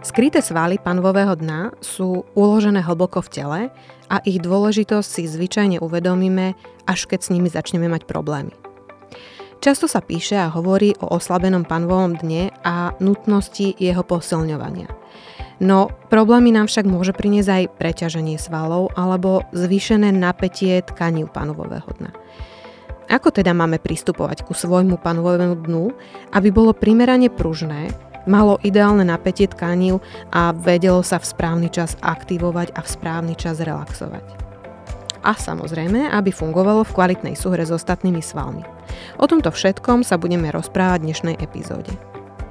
[0.00, 3.60] Skryté svaly panvového dna sú uložené hlboko v tele
[4.08, 6.56] a ich dôležitosť si zvyčajne uvedomíme,
[6.88, 8.56] až keď s nimi začneme mať problémy.
[9.60, 14.88] Často sa píše a hovorí o oslabenom panvovom dne a nutnosti jeho posilňovania.
[15.60, 22.16] No problémy nám však môže priniesť aj preťaženie svalov alebo zvýšené napätie tkaní panovového dna.
[23.12, 25.92] Ako teda máme pristupovať ku svojmu panovému dnu,
[26.32, 29.96] aby bolo primerane pružné, malo ideálne napätie tkaní
[30.32, 34.24] a vedelo sa v správny čas aktivovať a v správny čas relaxovať.
[35.20, 38.64] A samozrejme, aby fungovalo v kvalitnej súhre s ostatnými svalmi.
[39.20, 41.92] O tomto všetkom sa budeme rozprávať v dnešnej epizóde.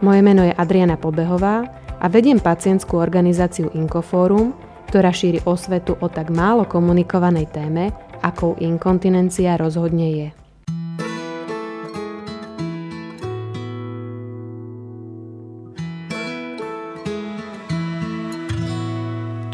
[0.06, 1.66] Moje meno je Adriana Pobehová
[2.00, 4.54] a vediem pacientskú organizáciu Inkoforum,
[4.88, 10.39] ktorá šíri osvetu o tak málo komunikovanej téme, akou inkontinencia rozhodne je.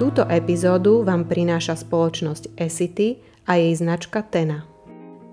[0.06, 3.18] Túto epizódu vám prináša spoločnosť Esity
[3.50, 4.62] a jej značka Tena.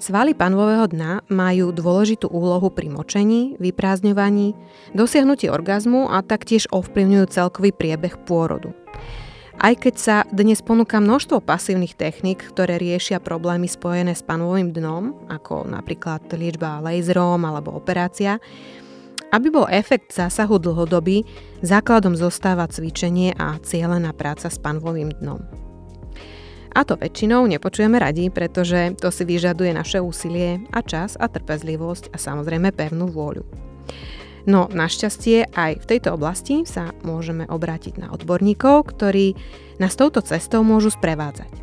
[0.01, 4.57] Svaly panového dna majú dôležitú úlohu pri močení, vyprázdňovaní,
[4.97, 8.73] dosiahnutí orgazmu a taktiež ovplyvňujú celkový priebeh pôrodu.
[9.61, 15.29] Aj keď sa dnes ponúka množstvo pasívnych techník, ktoré riešia problémy spojené s panovým dnom,
[15.29, 18.41] ako napríklad liečba laserom alebo operácia,
[19.33, 21.25] aby bol efekt zásahu dlhodobý,
[21.65, 25.41] základom zostáva cvičenie a cieľená práca s panvovým dnom.
[26.73, 32.13] A to väčšinou nepočujeme radi, pretože to si vyžaduje naše úsilie a čas a trpezlivosť
[32.13, 33.45] a samozrejme pevnú vôľu.
[34.49, 39.39] No našťastie aj v tejto oblasti sa môžeme obrátiť na odborníkov, ktorí
[39.79, 41.62] nás touto cestou môžu sprevádzať.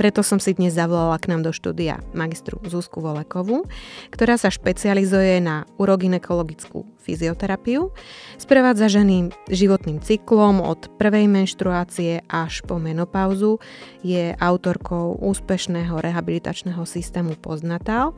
[0.00, 3.68] Preto som si dnes zavolala k nám do štúdia magistru Zuzku Volekovú,
[4.08, 7.92] ktorá sa špecializuje na urogynekologickú fyzioterapiu,
[8.40, 13.60] sprevádza ženy životným cyklom od prvej menštruácie až po menopauzu,
[14.00, 18.16] je autorkou úspešného rehabilitačného systému Poznatal,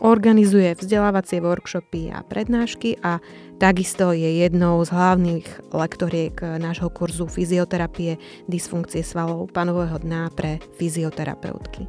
[0.00, 3.20] organizuje vzdelávacie workshopy a prednášky a
[3.60, 5.44] Takisto je jednou z hlavných
[5.76, 8.16] lektoriek nášho kurzu fyzioterapie
[8.48, 11.84] dysfunkcie svalov panového dna pre fyzioterapeutky.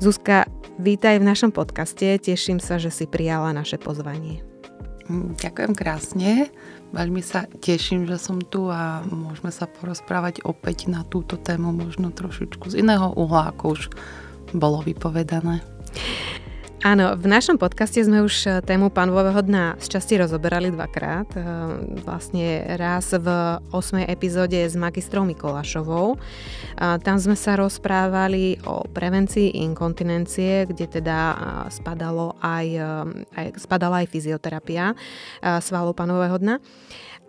[0.00, 0.48] Zuzka,
[0.80, 4.40] vítaj v našom podcaste, teším sa, že si prijala naše pozvanie.
[5.12, 6.48] Mm, ďakujem krásne,
[6.96, 12.08] veľmi sa teším, že som tu a môžeme sa porozprávať opäť na túto tému, možno
[12.08, 13.92] trošičku z iného uhla, ako už
[14.56, 15.60] bolo vypovedané.
[16.84, 21.24] Áno, v našom podcaste sme už eh, tému pánového dna z časti rozoberali dvakrát.
[21.32, 21.40] Eh,
[22.04, 23.28] vlastne raz v
[23.72, 24.04] 8.
[24.04, 26.20] epizóde s magistrou Mikolášovou.
[26.76, 31.36] Tam sme sa rozprávali o prevencii inkontinencie, kde teda eh,
[31.72, 32.66] spadalo aj,
[33.32, 34.92] aj, spadala aj fyzioterapia
[35.64, 36.60] svalov pánového dna.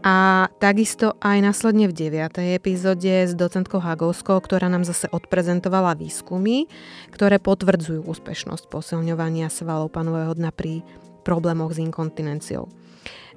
[0.06, 2.38] A takisto aj následne v 9.
[2.54, 6.70] epizóde s docentkou Hagovskou, ktorá nám zase odprezentovala výskumy,
[7.10, 10.86] ktoré potvrdzujú úspešnosť posilňovania svalov panového dna pri
[11.26, 12.70] problémoch s inkontinenciou.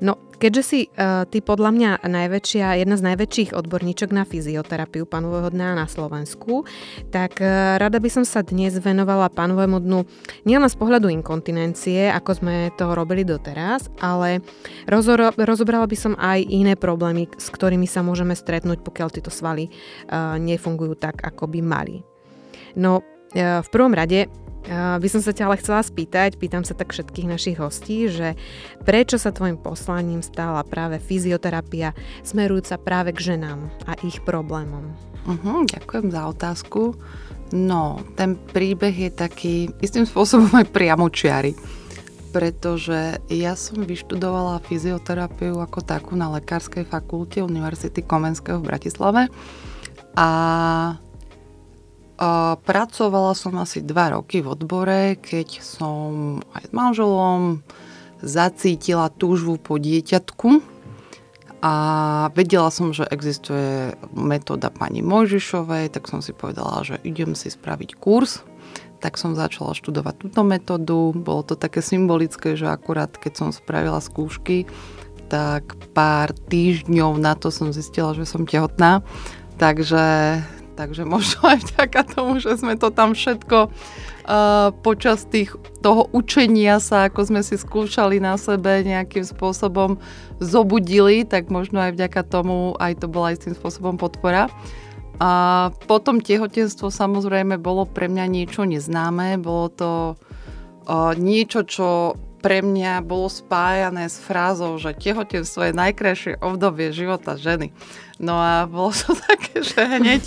[0.01, 5.53] No, keďže si uh, ty podľa mňa najväčšia, jedna z najväčších odborníčok na fyzioterapiu panového
[5.53, 6.65] dna na Slovensku,
[7.13, 10.09] tak uh, rada by som sa dnes venovala panovému dnu
[10.49, 14.41] nielen z pohľadu inkontinencie, ako sme to robili doteraz, ale
[14.89, 19.69] rozor- rozobrala by som aj iné problémy, s ktorými sa môžeme stretnúť, pokiaľ tieto svaly
[19.69, 22.01] uh, nefungujú tak, ako by mali.
[22.73, 23.05] No,
[23.35, 24.27] v prvom rade
[24.69, 28.37] by som sa ťa ale chcela spýtať, pýtam sa tak všetkých našich hostí, že
[28.85, 34.93] prečo sa tvojim poslaním stala práve fyzioterapia smerujúca práve k ženám a ich problémom?
[35.25, 36.97] Uh-huh, ďakujem za otázku.
[37.51, 41.59] No, ten príbeh je taký istým spôsobom aj priamočiary,
[42.31, 49.23] pretože ja som vyštudovala fyzioterapiu ako takú na Lekárskej fakulte Univerzity Komenského v Bratislave
[50.15, 50.29] a
[52.61, 57.65] Pracovala som asi dva roky v odbore, keď som aj s manželom
[58.21, 60.61] zacítila túžbu po dieťatku
[61.65, 61.75] a
[62.37, 67.97] vedela som, že existuje metóda pani Mojžišovej, tak som si povedala, že idem si spraviť
[67.97, 68.45] kurz.
[69.01, 71.17] Tak som začala študovať túto metódu.
[71.17, 74.69] Bolo to také symbolické, že akurát keď som spravila skúšky,
[75.33, 79.01] tak pár týždňov na to som zistila, že som tehotná.
[79.57, 80.37] Takže
[80.81, 85.53] takže možno aj vďaka tomu, že sme to tam všetko uh, počas tých,
[85.85, 90.01] toho učenia sa, ako sme si skúšali na sebe nejakým spôsobom
[90.41, 94.49] zobudili, tak možno aj vďaka tomu aj to bola istým spôsobom podpora.
[95.21, 99.91] A potom tehotenstvo samozrejme bolo pre mňa niečo neznáme, bolo to
[100.89, 107.37] uh, niečo, čo pre mňa bolo spájané s frázou, že tehotenstvo je najkrajšie obdobie života
[107.37, 107.71] ženy.
[108.17, 110.23] No a bolo to také, že hneď,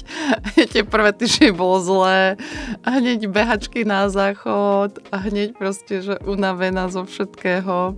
[0.54, 2.38] hneď tie prvé týždne bolo zlé,
[2.86, 7.98] hneď behačky na záchod a hneď proste, že unavená zo všetkého.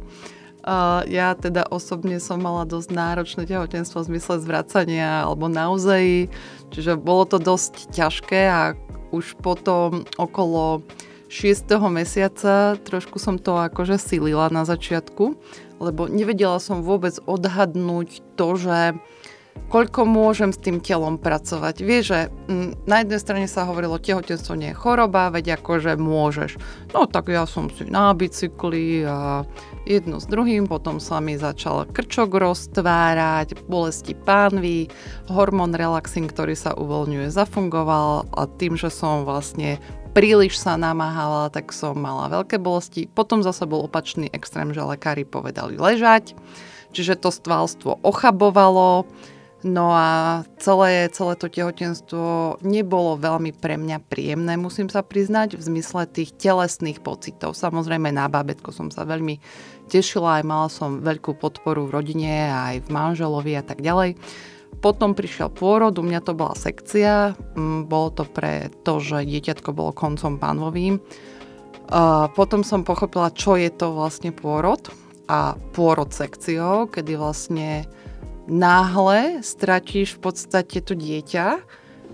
[0.65, 6.25] Uh, ja teda osobne som mala dosť náročné tehotenstvo v zmysle zvracania alebo naozaj,
[6.73, 8.73] čiže bolo to dosť ťažké a
[9.13, 10.81] už potom okolo
[11.27, 11.65] 6.
[11.89, 15.35] mesiaca trošku som to akože silila na začiatku,
[15.81, 18.77] lebo nevedela som vôbec odhadnúť to, že
[19.71, 21.75] koľko môžem s tým telom pracovať.
[21.81, 26.59] Vieš, že mm, na jednej strane sa hovorilo, tehotenstvo nie je choroba, veď akože môžeš.
[26.93, 29.47] No tak ja som si na bicykli a
[29.89, 34.91] jedno s druhým, potom sa mi začal krčok roztvárať, bolesti pánvy,
[35.31, 39.81] hormón relaxing, ktorý sa uvoľňuje, zafungoval a tým, že som vlastne
[40.15, 43.11] príliš sa namáhala, tak som mala veľké bolesti.
[43.11, 46.31] Potom zase bol opačný extrém, že lekári povedali ležať,
[46.95, 49.03] čiže to stvalstvo ochabovalo,
[49.65, 55.65] No a celé, celé to tehotenstvo nebolo veľmi pre mňa príjemné, musím sa priznať, v
[55.65, 57.57] zmysle tých telesných pocitov.
[57.57, 59.41] Samozrejme na bábetko som sa veľmi
[59.89, 64.21] tešila, aj mala som veľkú podporu v rodine, aj v manželovi a tak ďalej.
[64.83, 67.33] Potom prišiel pôrod, u mňa to bola sekcia,
[67.89, 71.01] bolo to pre to, že dieťatko bolo koncom pánvovým.
[72.37, 74.85] Potom som pochopila, čo je to vlastne pôrod
[75.25, 77.89] a pôrod sekciou, kedy vlastne
[78.45, 81.61] náhle stratíš v podstate to dieťa,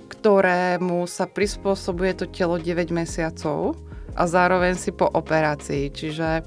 [0.07, 3.75] ktorému sa prispôsobuje to telo 9 mesiacov
[4.15, 5.91] a zároveň si po operácii.
[5.91, 6.43] Čiže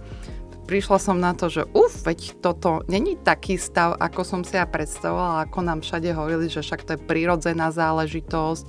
[0.65, 4.65] prišla som na to, že uf, veď toto není taký stav, ako som si ja
[4.65, 8.67] predstavovala, ako nám všade hovorili, že však to je prirodzená záležitosť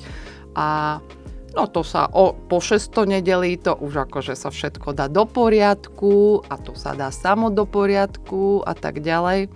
[0.53, 0.99] a
[1.55, 6.43] no to sa o, po 600 nedelí, to už akože sa všetko dá do poriadku
[6.51, 9.47] a to sa dá samo do poriadku a tak ďalej.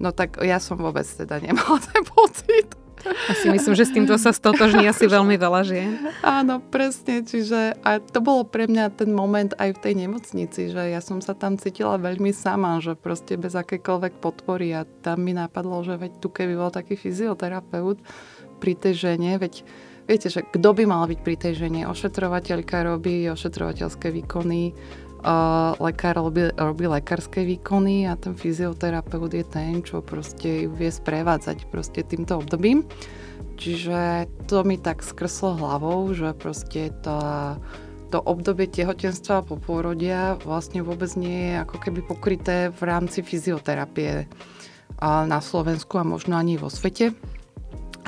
[0.00, 2.79] No tak ja som vôbec teda nemala ten pocit.
[3.28, 5.90] Asi myslím, že s týmto sa stotožní asi veľmi veľa žien.
[6.20, 7.24] Áno, presne.
[7.24, 11.24] Čiže a to bolo pre mňa ten moment aj v tej nemocnici, že ja som
[11.24, 15.96] sa tam cítila veľmi sama, že proste bez akékoľvek podpory a tam mi napadlo, že
[15.96, 18.00] veď tu keby bol taký fyzioterapeut
[18.60, 19.64] pri tej žene, veď
[20.04, 21.88] viete, že kto by mal byť pri tej žene?
[21.88, 24.74] Ošetrovateľka robí ošetrovateľské výkony,
[25.76, 31.68] lekár robí, robí lekárske výkony a ten fyzioterapeut je ten, čo proste ju vie sprevádzať
[31.68, 32.88] proste týmto obdobím.
[33.60, 37.60] Čiže to mi tak skrslo hlavou, že proste tá,
[38.08, 44.24] to obdobie tehotenstva po pôrodia vlastne vôbec nie je ako keby pokryté v rámci fyzioterapie
[45.04, 47.12] na Slovensku a možno ani vo svete.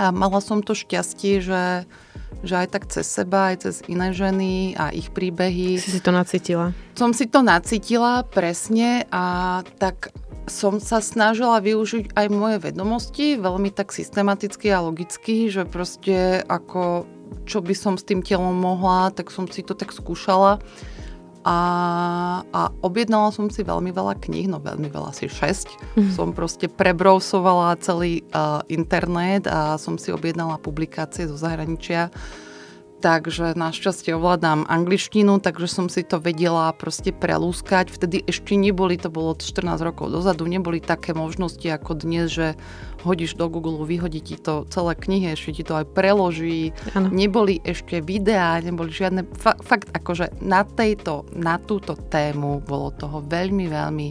[0.00, 1.84] A mala som to šťastie, že
[2.40, 5.76] že aj tak cez seba, aj cez iné ženy a ich príbehy.
[5.76, 6.72] Si si to nacítila?
[6.96, 10.10] Som si to nacítila presne a tak
[10.50, 17.06] som sa snažila využiť aj moje vedomosti veľmi tak systematicky a logicky, že proste ako
[17.48, 20.60] čo by som s tým telom mohla, tak som si to tak skúšala.
[21.42, 21.58] A,
[22.54, 25.98] a objednala som si veľmi veľa kníh, no veľmi veľa, asi 6.
[25.98, 26.14] Mm.
[26.14, 32.14] Som proste prebrousovala celý uh, internet a som si objednala publikácie zo zahraničia
[33.02, 37.90] takže našťastie ovládam angličtinu, takže som si to vedela proste prelúskať.
[37.90, 42.54] Vtedy ešte neboli, to bolo 14 rokov dozadu, neboli také možnosti ako dnes, že
[43.02, 46.70] hodíš do Google, vyhodí ti to celé knihy, ešte ti to aj preloží.
[46.94, 47.10] Ano.
[47.10, 53.18] Neboli ešte videá, neboli žiadne, fa- fakt akože na tejto, na túto tému bolo toho
[53.26, 54.08] veľmi, veľmi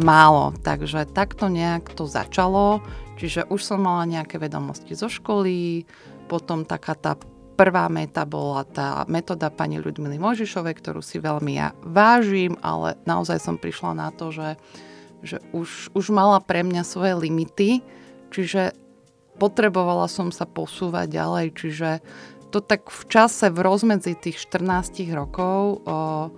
[0.00, 0.56] málo.
[0.64, 2.80] Takže takto nejak to začalo,
[3.20, 5.84] čiže už som mala nejaké vedomosti zo školy,
[6.32, 7.12] potom taká tá
[7.58, 13.42] Prvá meta bola tá metóda pani Ľudmily Možišovej, ktorú si veľmi ja vážim, ale naozaj
[13.42, 14.54] som prišla na to, že,
[15.26, 17.82] že už, už mala pre mňa svoje limity,
[18.30, 18.78] čiže
[19.42, 21.90] potrebovala som sa posúvať ďalej, čiže
[22.54, 26.30] to tak v čase, v rozmedzi tých 14 rokov, o,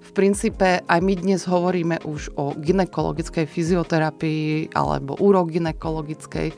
[0.00, 6.50] v princípe aj my dnes hovoríme už o ginekologickej fyzioterapii alebo urogynekologickej,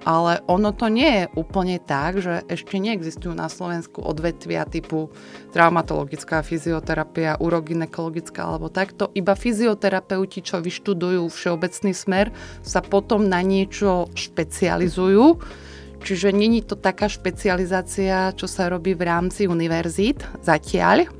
[0.00, 5.12] ale ono to nie je úplne tak, že ešte neexistujú na Slovensku odvetvia typu
[5.52, 9.12] traumatologická fyzioterapia, uroginekologická alebo takto.
[9.12, 12.32] Iba fyzioterapeuti, čo vyštudujú všeobecný smer,
[12.64, 15.36] sa potom na niečo špecializujú.
[16.00, 21.12] Čiže není to taká špecializácia, čo sa robí v rámci univerzít zatiaľ.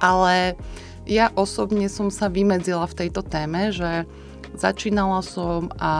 [0.00, 0.56] Ale
[1.04, 4.08] ja osobne som sa vymedzila v tejto téme, že
[4.56, 5.92] začínala som a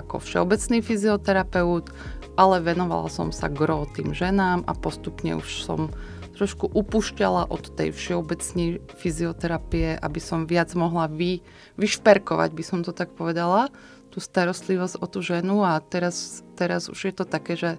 [0.00, 1.92] ako všeobecný fyzioterapeut,
[2.40, 5.92] ale venovala som sa gro tým ženám a postupne už som
[6.32, 11.44] trošku upúšťala od tej všeobecnej fyzioterapie, aby som viac mohla vy,
[11.76, 13.68] vyšperkovať, by som to tak povedala,
[14.08, 15.64] tú starostlivosť o tú ženu.
[15.64, 17.70] A teraz, teraz už je to také, že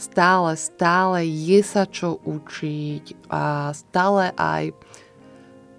[0.00, 4.72] stále, stále je sa čo učiť a stále aj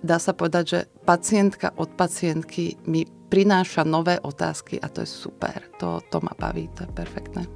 [0.01, 5.63] dá sa povedať, že pacientka od pacientky mi prináša nové otázky a to je super.
[5.79, 7.48] To, to ma baví, to je perfektné.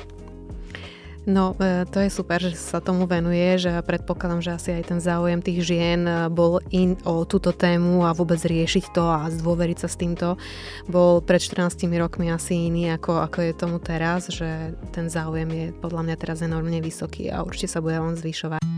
[1.25, 5.00] No, e, to je super, že sa tomu venuje, že predpokladám, že asi aj ten
[5.02, 9.78] záujem tých žien e, bol in o túto tému a vôbec riešiť to a zdôveriť
[9.82, 10.38] sa s týmto
[10.86, 15.66] bol pred 14 rokmi asi iný, ako, ako je tomu teraz, že ten záujem je
[15.82, 18.75] podľa mňa teraz enormne vysoký a určite sa bude len zvyšovať.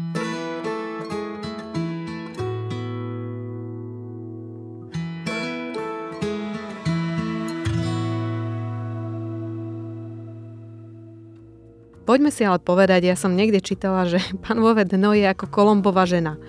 [12.18, 16.10] Poďme si ale povedať, ja som niekde čítala, že pán Vove Dno je ako Kolombová
[16.10, 16.42] žena.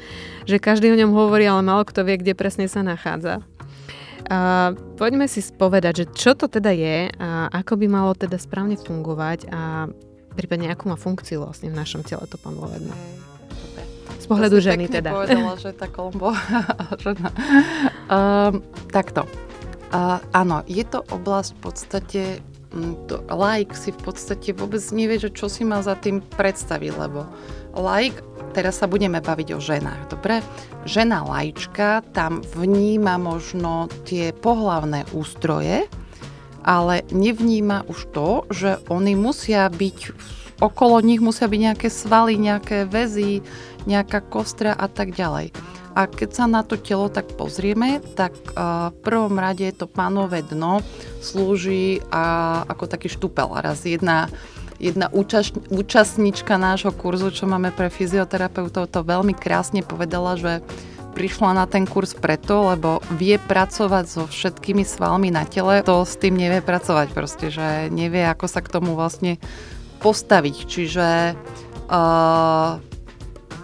[0.48, 3.44] Že každý o ňom hovorí, ale málo kto vie, kde presne sa nachádza.
[4.32, 8.80] A poďme si povedať, že čo to teda je a ako by malo teda správne
[8.80, 9.92] fungovať a
[10.40, 12.96] prípadne akú má funkciu vlastne v našom tele to pán Vove Dno.
[14.16, 15.12] Z pohľadu ženy teda.
[15.12, 16.64] povedala, že tá Kolombová
[17.04, 17.28] žena.
[18.08, 19.28] Um, takto.
[19.92, 22.22] Uh, áno, je to oblasť v podstate
[23.08, 27.24] to like si v podstate vôbec nevie, že čo si má za tým predstaviť, lebo
[27.72, 28.20] like,
[28.52, 30.44] teraz sa budeme baviť o ženách, dobre?
[30.84, 35.88] Žena lajčka tam vníma možno tie pohlavné ústroje,
[36.64, 39.98] ale nevníma už to, že oni musia byť,
[40.60, 43.40] okolo nich musia byť nejaké svaly, nejaké väzy,
[43.88, 45.54] nejaká kostra a tak ďalej.
[45.98, 50.78] A keď sa na to telo tak pozrieme, tak v prvom rade to pánové dno
[51.18, 51.98] slúži
[52.70, 53.50] ako taký štúpel.
[53.58, 54.30] Raz jedna
[54.78, 60.62] jedna účas, účastnička nášho kurzu, čo máme pre fyzioterapeutov, to veľmi krásne povedala, že
[61.18, 66.14] prišla na ten kurz preto, lebo vie pracovať so všetkými svalmi na tele, to s
[66.14, 69.42] tým nevie pracovať proste, že nevie, ako sa k tomu vlastne
[69.98, 70.56] postaviť.
[70.70, 71.34] Čiže
[71.90, 72.78] uh,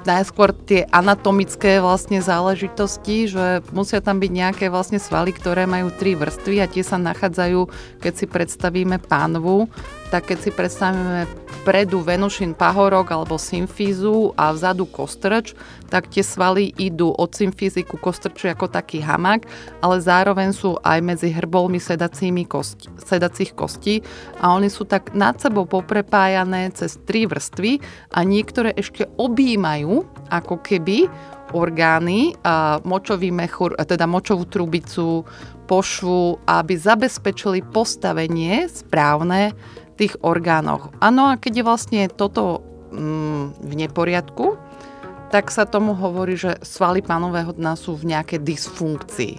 [0.07, 6.15] najskôr tie anatomické vlastne záležitosti, že musia tam byť nejaké vlastne svaly, ktoré majú tri
[6.15, 7.67] vrstvy a tie sa nachádzajú,
[8.01, 9.69] keď si predstavíme pánvu,
[10.15, 11.27] tak keď si predstavíme
[11.67, 15.59] predu Venušin pahorok alebo symfízu a vzadu kostrč,
[15.91, 19.51] tak tie svaly idú od symfízy ku kostrču ako taký hamak,
[19.83, 24.07] ale zároveň sú aj medzi hrbolmi sedacími kosti, sedacích kostí
[24.39, 27.83] a oni sú tak nad sebou poprepájané cez tri vrstvy
[28.15, 31.11] a niektoré ešte objímajú ako keby
[31.55, 35.23] orgány, a močový mechúr, teda močovú trubicu,
[35.65, 39.57] pošvu, aby zabezpečili postavenie správne
[39.95, 40.91] tých orgánoch.
[40.99, 44.59] Áno, a keď je vlastne toto mm, v neporiadku,
[45.35, 49.35] tak sa tomu hovorí, že svaly pánového dna sú v nejakej dysfunkcii.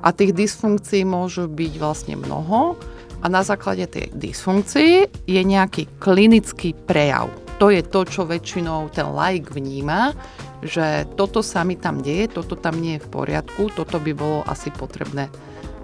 [0.00, 2.78] A tých dysfunkcií môžu byť vlastne mnoho
[3.20, 7.28] a na základe tej dysfunkcii je nejaký klinický prejav.
[7.58, 10.14] To je to, čo väčšinou ten laik vníma,
[10.62, 14.46] že toto sa mi tam deje, toto tam nie je v poriadku, toto by bolo
[14.46, 15.26] asi potrebné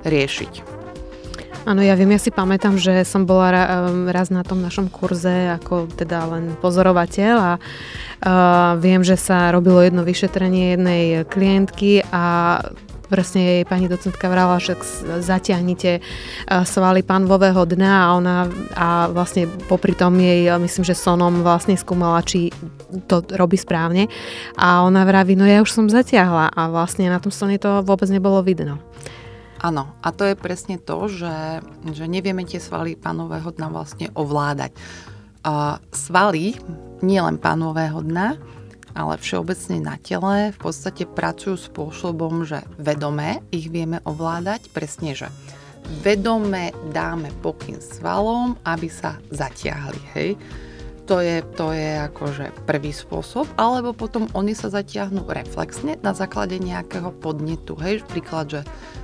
[0.06, 0.83] riešiť.
[1.64, 3.48] Áno, ja viem, ja si pamätám, že som bola
[4.12, 9.80] raz na tom našom kurze ako teda len pozorovateľ a uh, viem, že sa robilo
[9.80, 12.60] jedno vyšetrenie jednej klientky a
[13.08, 14.76] presne jej pani docentka vrala, že
[15.24, 16.04] zatiahnite
[16.68, 18.36] svaly panvového dna a ona
[18.76, 22.52] a vlastne popri tom jej, myslím, že sonom vlastne skúmala, či
[23.08, 24.08] to robí správne
[24.56, 28.08] a ona vraví, no ja už som zatiahla a vlastne na tom slone to vôbec
[28.12, 28.80] nebolo vidno.
[29.64, 34.76] Áno, a to je presne to, že, že nevieme tie svaly pánového dna vlastne ovládať.
[35.40, 36.52] Uh, svaly,
[37.00, 38.36] nielen pánového dna,
[38.92, 45.32] ale všeobecne na tele v podstate pracujú spôsobom, že vedome ich vieme ovládať, presne, že
[46.04, 50.30] vedome dáme pokyn svalom, aby sa zatiahli, hej.
[51.08, 56.56] To je, to je akože prvý spôsob, alebo potom oni sa zatiahnu reflexne na základe
[56.56, 58.60] nejakého podnetu, hej, príklad, že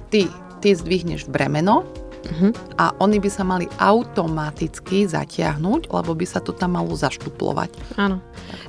[0.09, 0.29] ty
[0.61, 2.52] ty zdvihneš bremeno uh-huh.
[2.76, 7.73] a oni by sa mali automaticky zatiahnuť, lebo by sa to tam malo zaštuplovať.
[7.97, 8.21] Áno.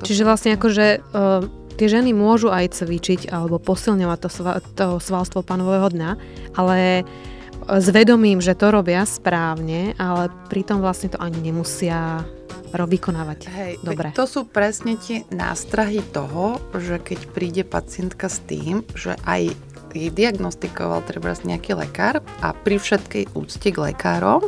[0.02, 1.44] Čiže vlastne akože uh,
[1.76, 6.12] tie ženy môžu aj cvičiť alebo posilňovať to, sva, to svalstvo panového dna,
[6.56, 7.04] ale
[7.70, 12.26] s vedomím, že to robia správne, ale pritom vlastne to ani nemusia
[12.72, 13.40] vykonávať.
[13.52, 14.16] Hej, Dobre.
[14.16, 19.52] To sú presne tie nástrahy toho, že keď príde pacientka s tým, že aj
[19.94, 24.48] jej diagnostikoval treba nejaký lekár a pri všetkej úcte k lekárom,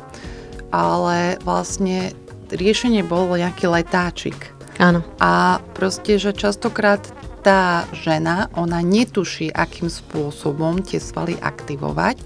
[0.74, 2.12] ale vlastne
[2.50, 4.36] riešenie bolo nejaký letáčik.
[4.82, 5.06] Áno.
[5.22, 7.02] A proste, že častokrát
[7.44, 12.18] tá žena, ona netuší, akým spôsobom tie svaly aktivovať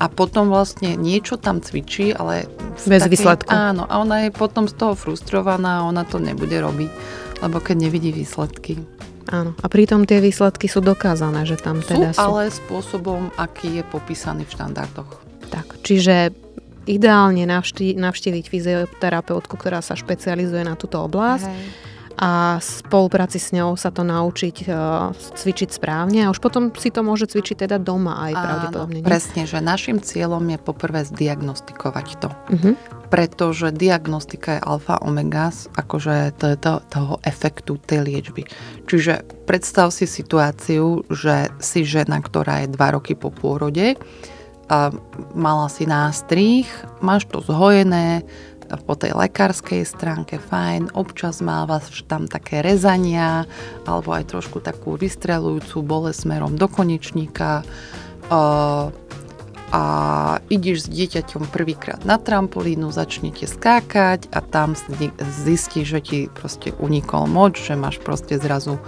[0.00, 2.50] a potom vlastne niečo tam cvičí, ale...
[2.82, 3.50] Bez takej, výsledku.
[3.52, 6.90] Áno, a ona je potom z toho frustrovaná a ona to nebude robiť,
[7.46, 8.82] lebo keď nevidí výsledky.
[9.32, 12.18] Áno, a pritom tie výsledky sú dokázané, že tam teda sú.
[12.18, 12.20] sú.
[12.20, 15.10] ale spôsobom, aký je popísaný v štandardoch.
[15.48, 16.34] Tak, čiže
[16.84, 21.48] ideálne navští, navštíviť fyzioterapeutku, ktorá sa špecializuje na túto oblasť.
[21.48, 26.94] Hej a spolupráci s ňou sa to naučiť uh, cvičiť správne a už potom si
[26.94, 28.98] to môže cvičiť teda doma aj Áno, pravdepodobne.
[29.02, 29.06] Nie?
[29.06, 32.30] Presne, že našim cieľom je poprvé zdiagnostikovať to.
[32.30, 32.74] Uh-huh.
[33.10, 38.46] Pretože diagnostika je alfa omega akože to, to, toho efektu tej liečby.
[38.86, 43.98] Čiže predstav si situáciu, že si žena, ktorá je 2 roky po pôrode,
[44.68, 44.88] a
[45.36, 46.64] mala si nástrih,
[47.04, 48.24] máš to zhojené,
[48.82, 53.46] po tej lekárskej stránke fajn, občas má vás tam také rezania
[53.86, 57.62] alebo aj trošku takú vystrelujúcu bolesť smerom do konečníka
[58.32, 58.90] uh,
[59.74, 59.84] a
[60.54, 64.78] ideš s dieťaťom prvýkrát na trampolínu, začnete skákať a tam
[65.18, 68.78] zistíš, že ti proste unikol moč, že máš proste zrazu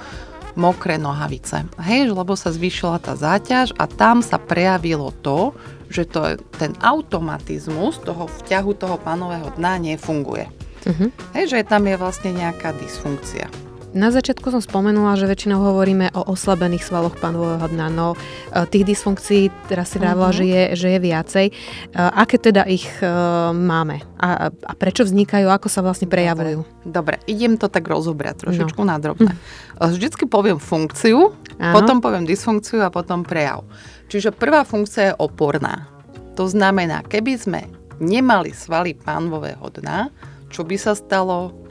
[0.54, 1.66] mokré nohavice.
[1.82, 5.58] Hej, lebo sa zvýšila tá záťaž a tam sa prejavilo to,
[5.96, 10.52] že to, ten automatizmus toho vťahu toho panového dna nefunguje.
[10.84, 11.08] Uh-huh.
[11.32, 13.48] Hej, že tam je vlastne nejaká dysfunkcia.
[13.96, 18.92] Na začiatku som spomenula, že väčšinou hovoríme o oslabených svaloch panového dna, no e, tých
[18.92, 20.44] dysfunkcií, teraz si dávala, uh-huh.
[20.44, 21.46] že, je, že je viacej.
[21.48, 21.52] E,
[21.96, 24.04] aké teda ich uh, máme?
[24.20, 25.48] A, a prečo vznikajú?
[25.48, 26.68] Ako sa vlastne prejavujú?
[26.84, 28.92] Dobre, Dobre idem to tak rozobrať trošičku no.
[28.92, 29.32] na drobné.
[29.80, 31.72] Vždycky poviem funkciu, Áno.
[31.72, 33.64] potom poviem dysfunkciu a potom prejav.
[34.12, 35.88] Čiže prvá funkcia je oporná.
[36.36, 37.60] To znamená, keby sme
[37.96, 40.12] nemali svaly pánvového dna,
[40.52, 41.65] čo by sa stalo?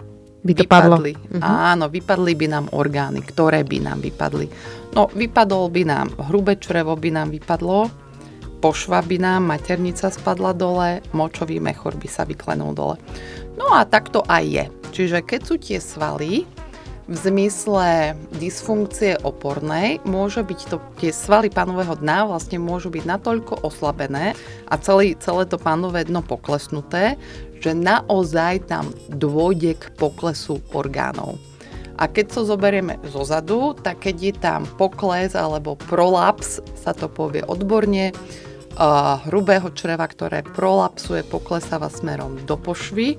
[0.46, 1.14] By to vypadli.
[1.18, 1.42] Uh-huh.
[1.42, 3.26] Áno, vypadli by nám orgány.
[3.26, 4.46] Ktoré by nám vypadli?
[4.94, 7.90] No, vypadol by nám hrubé črevo, by nám vypadlo,
[8.64, 12.96] pošva by nám, maternica spadla dole, močový mechor by sa vyklenul dole.
[13.60, 14.66] No a takto aj je.
[14.96, 16.48] Čiže keď sú tie svaly
[17.06, 23.62] v zmysle dysfunkcie opornej môže byť to, tie svaly pánového dna vlastne môžu byť natoľko
[23.62, 24.34] oslabené
[24.66, 27.14] a celý, celé to pánové dno poklesnuté,
[27.60, 31.40] že naozaj tam dôjde k poklesu orgánov.
[31.96, 37.08] A keď to zoberieme zo zadu, tak keď je tam pokles alebo prolaps, sa to
[37.08, 38.12] povie odborne,
[39.32, 43.16] hrubého čreva, ktoré prolapsuje, poklesáva smerom do pošvy,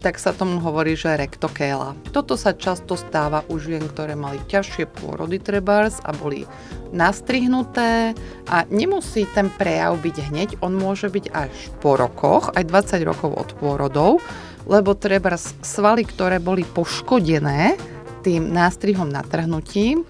[0.00, 1.92] tak sa tomu hovorí, že rektokéla.
[2.10, 6.48] Toto sa často stáva u žien, ktoré mali ťažšie pôrody trebárs a boli
[6.90, 8.16] nastrihnuté
[8.48, 11.52] a nemusí ten prejav byť hneď, on môže byť až
[11.84, 14.24] po rokoch, aj 20 rokov od pôrodov,
[14.64, 17.76] lebo trebárs svaly, ktoré boli poškodené
[18.24, 20.04] tým nástrihom natrhnutím,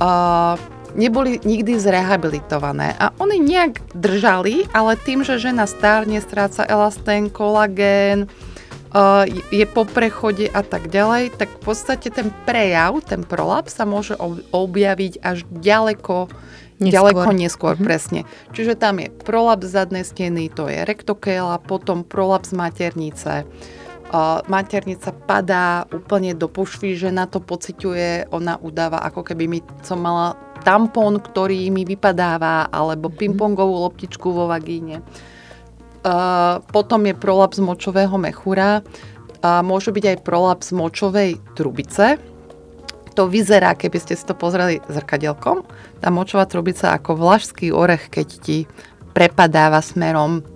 [0.00, 0.56] uh,
[0.96, 8.28] neboli nikdy zrehabilitované a oni nejak držali, ale tým, že žena stárne, stráca elastén, kolagén,
[9.52, 14.16] je po prechode a tak ďalej, tak v podstate ten prejav, ten prolaps sa môže
[14.52, 16.32] objaviť až ďaleko
[16.78, 16.94] Neskôr.
[16.94, 17.88] Ďaleko neskôr, mm-hmm.
[17.90, 18.20] presne.
[18.54, 23.42] Čiže tam je prolaps zadnej steny, to je rektokéla, potom prolaps maternice.
[24.08, 29.98] Uh, maternica padá úplne do pošvy, žena to pociťuje, ona udáva, ako keby mi som
[29.98, 33.20] mala tampón, ktorý mi vypadáva, alebo mm-hmm.
[33.26, 35.02] pingpongovú loptičku vo vagíne.
[36.70, 38.86] Potom je prolaps močového mechúra
[39.42, 42.18] a môže byť aj prolaps močovej trubice.
[43.14, 45.66] To vyzerá, keby ste si to pozreli zrkadielkom.
[45.98, 48.58] Tá močová trubica ako vlašský orech, keď ti
[49.10, 50.46] prepadáva smerom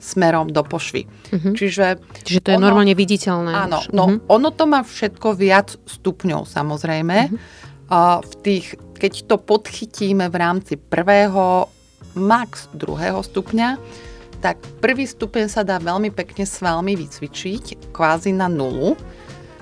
[0.00, 1.04] smerom do pošvy.
[1.04, 1.52] Uh-huh.
[1.52, 3.52] Čiže, Čiže to je ono, normálne viditeľné.
[3.52, 4.32] Áno, no uh-huh.
[4.32, 7.28] ono to má všetko viac stupňov samozrejme.
[7.28, 7.36] Uh-huh.
[7.92, 11.68] Uh, v tých, keď to podchytíme v rámci prvého,
[12.16, 13.76] max druhého stupňa,
[14.40, 18.96] tak prvý stupeň sa dá veľmi pekne s vami vycvičiť, kvázi na nulu.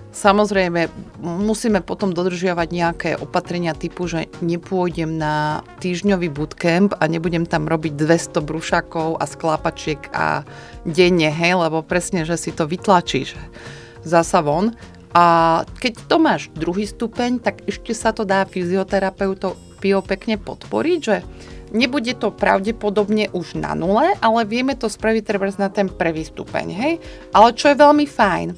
[0.09, 0.89] Samozrejme,
[1.21, 7.93] musíme potom dodržiavať nejaké opatrenia typu, že nepôjdem na týždňový bootcamp a nebudem tam robiť
[7.95, 10.43] 200 brušakov a sklápačiek a
[10.89, 13.37] denne, hej, lebo presne, že si to vytlačíš
[14.03, 14.75] zasa von.
[15.13, 21.23] A keď to máš druhý stupeň, tak ešte sa to dá fyzioterapeutom pekne podporiť, že
[21.73, 26.67] Nebude to pravdepodobne už na nule, ale vieme to spraviť treba na ten prvý stupeň,
[26.73, 26.93] hej?
[27.33, 28.49] Ale čo je veľmi fajn,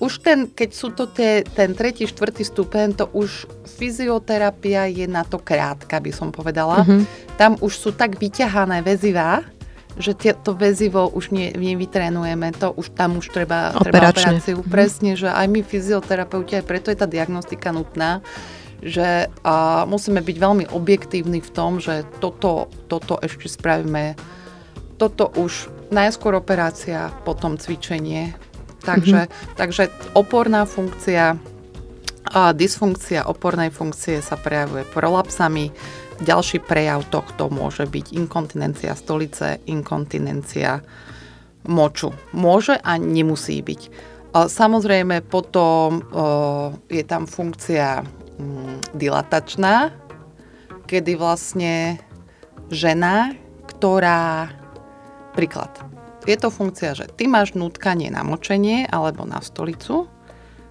[0.00, 3.44] už ten, keď sú to tie, ten tretí, štvrtý stupeň, to už
[3.76, 6.82] fyzioterapia je na to krátka, by som povedala.
[6.82, 7.00] Mm-hmm.
[7.36, 9.44] Tam už sú tak vyťahané väzivá,
[10.00, 14.64] že to väzivo už nie, nevytrénujeme, to už tam už treba, treba operáciu.
[14.64, 14.72] Mm-hmm.
[14.72, 18.24] Presne, že aj my fyzioterapeuti, aj preto je tá diagnostika nutná,
[18.80, 24.16] že uh, musíme byť veľmi objektívni v tom, že toto, toto ešte spravíme,
[24.96, 28.36] toto už najskôr operácia, potom cvičenie.
[28.80, 29.56] Takže, mm-hmm.
[29.60, 31.36] takže oporná funkcia,
[32.30, 35.72] a dysfunkcia opornej funkcie sa prejavuje prolapsami.
[36.20, 40.84] Ďalší prejav tohto môže byť inkontinencia stolice, inkontinencia
[41.64, 42.12] moču.
[42.36, 43.82] Môže a nemusí byť.
[44.30, 46.04] Samozrejme potom
[46.86, 48.04] je tam funkcia
[48.40, 49.92] mm, dilatačná,
[50.88, 52.00] kedy vlastne
[52.72, 53.36] žena,
[53.68, 54.48] ktorá,
[55.36, 55.70] príklad,
[56.24, 60.08] je to funkcia, že ty máš nutkanie na močenie alebo na stolicu,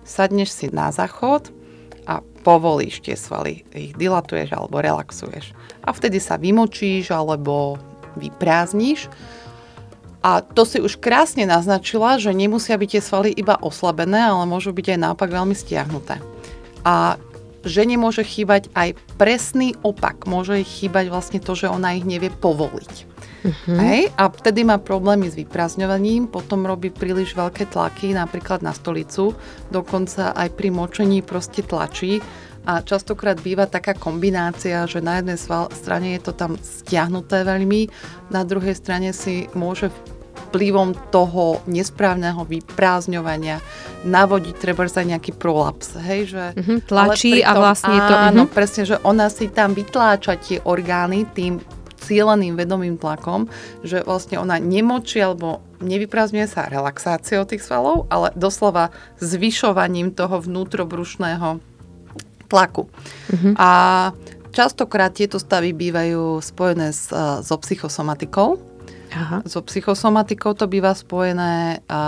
[0.06, 1.50] sadneš si na záchod
[2.06, 5.54] a povolíš tie svaly, ich dilatuješ alebo relaxuješ.
[5.86, 7.78] A vtedy sa vymočíš alebo
[8.18, 9.10] vyprázdniš
[10.20, 14.76] a to si už krásne naznačila, že nemusia byť tie svaly iba oslabené, ale môžu
[14.76, 16.20] byť aj naopak veľmi stiahnuté.
[16.84, 17.16] A
[17.64, 20.28] žene môže chýbať aj presný opak.
[20.30, 22.96] Môže jej chýbať vlastne to, že ona ich nevie povoliť.
[23.40, 23.78] Uh-huh.
[23.80, 24.12] Hej?
[24.20, 29.32] A vtedy má problémy s vyprázdňovaním, potom robí príliš veľké tlaky, napríklad na stolicu,
[29.72, 32.20] dokonca aj pri močení proste tlačí
[32.68, 35.40] a častokrát býva taká kombinácia, že na jednej
[35.72, 37.88] strane je to tam stiahnuté veľmi,
[38.30, 39.88] na druhej strane si môže
[40.50, 43.62] vplyvom toho nesprávneho vyprázdňovania
[44.02, 45.94] navodiť treba za nejaký prolaps.
[46.02, 48.14] Hej, že, mm-hmm, tlačí pritom, a vlastne to...
[48.18, 48.58] Áno, mm-hmm.
[48.58, 51.62] presne, že ona si tam vytláča tie orgány tým
[52.00, 53.46] cieleným vedomým tlakom,
[53.86, 58.90] že vlastne ona nemočí alebo nevyprázdňuje sa relaxáciou tých svalov, ale doslova
[59.22, 61.62] zvyšovaním toho vnútrobrušného
[62.50, 62.90] tlaku.
[62.90, 63.54] Uh-huh.
[63.60, 63.72] A
[64.50, 68.58] častokrát tieto stavy bývajú spojené s, e, so psychosomatikou.
[69.10, 69.42] Aha.
[69.50, 72.02] So psychosomatikou to býva spojené a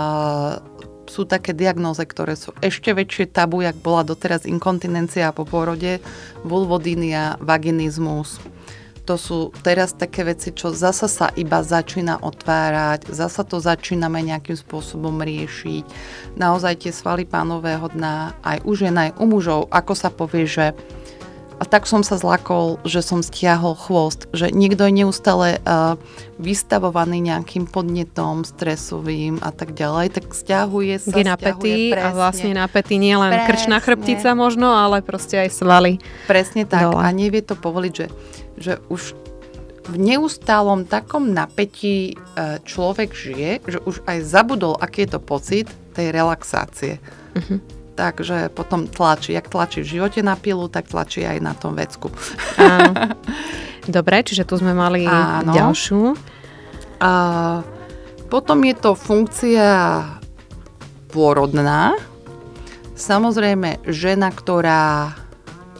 [1.10, 5.98] sú také diagnóze, ktoré sú ešte väčšie tabu, jak bola doteraz inkontinencia po pôrode,
[6.46, 8.40] vulvodínia, vaginizmus,
[9.02, 14.54] to sú teraz také veci, čo zasa sa iba začína otvárať, zasa to začíname nejakým
[14.54, 15.84] spôsobom riešiť.
[16.38, 20.70] Naozaj tie svaly pánového dna aj u žien, aj u mužov, ako sa povie, že
[21.62, 25.94] a tak som sa zlakol, že som stiahol chvost, že niekto je neustále uh,
[26.42, 32.98] vystavovaný nejakým podnetom stresovým a tak ďalej, tak stiahuje sa, Je napätý a vlastne napätý
[32.98, 36.02] nie len krčná chrbtica možno, ale proste aj svaly.
[36.26, 36.98] Presne tak dole.
[36.98, 38.06] a nevie to povoliť, že
[38.52, 39.16] že už
[39.82, 45.66] v neustálom takom napätí e, človek žije, že už aj zabudol, aký je to pocit
[45.98, 47.02] tej relaxácie.
[47.34, 47.58] Uh-huh.
[47.92, 49.36] Takže potom tlačí.
[49.36, 52.08] Jak tlačí v živote na pilu, tak tlačí aj na tom vecku.
[52.56, 53.12] Áno.
[53.96, 55.52] Dobre, čiže tu sme mali Áno.
[55.52, 56.14] ďalšiu.
[57.02, 57.12] A
[58.30, 59.68] potom je to funkcia
[61.12, 61.98] pôrodná.
[62.96, 65.12] Samozrejme, žena, ktorá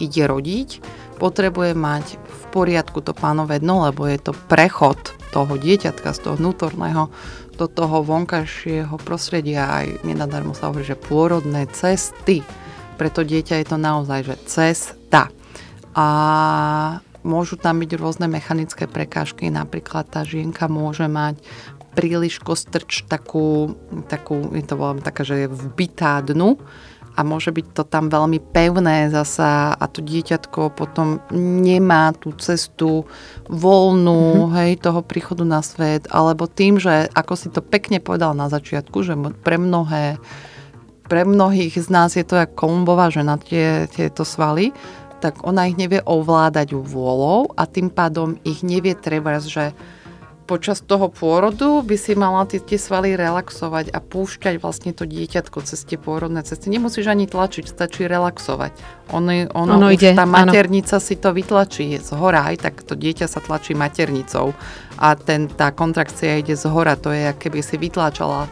[0.03, 0.83] ide rodiť,
[1.22, 2.18] potrebuje mať
[2.53, 4.98] poriadku to pánové dno, lebo je to prechod
[5.33, 7.09] toho dieťatka z toho vnútorného
[7.56, 9.68] do toho vonkajšieho prostredia.
[9.68, 12.44] Aj nenadarmo sa hovorí, že pôrodné cesty.
[12.96, 15.32] Preto dieťa je to naozaj, že cesta.
[15.92, 16.06] A
[17.22, 21.38] môžu tam byť rôzne mechanické prekážky, napríklad tá žienka môže mať
[21.92, 23.76] príliš kostrč takú,
[24.08, 26.56] takú to volám taká, že je vbitá dnu,
[27.12, 33.05] a môže byť to tam veľmi pevné zasa a to dieťatko potom nemá tú cestu
[33.48, 34.55] voľnú, mm-hmm.
[34.57, 39.05] hej, toho príchodu na svet, alebo tým, že ako si to pekne povedal na začiatku,
[39.05, 40.16] že pre mnohé
[41.03, 44.72] pre mnohých z nás je to ako Kolumbová žena, tie, tieto svaly,
[45.20, 49.64] tak ona ich nevie ovládať vôľou a tým pádom ich nevie trebať, že
[50.44, 55.62] počas toho pôrodu by si mala tie, tie svaly relaxovať a púšťať vlastne to dieťatko
[55.62, 56.68] cez tie pôrodné cesty.
[56.68, 58.72] Nemusíš ani tlačiť, stačí relaxovať.
[59.14, 61.05] Ono, ono, ono ide, tá maternica áno.
[61.05, 64.52] si to vytlačí z hora, aj tak to dieťa sa tlačí maternicou
[64.98, 68.50] a ten, tá kontrakcia ide z hora, to je, keby si vytláčala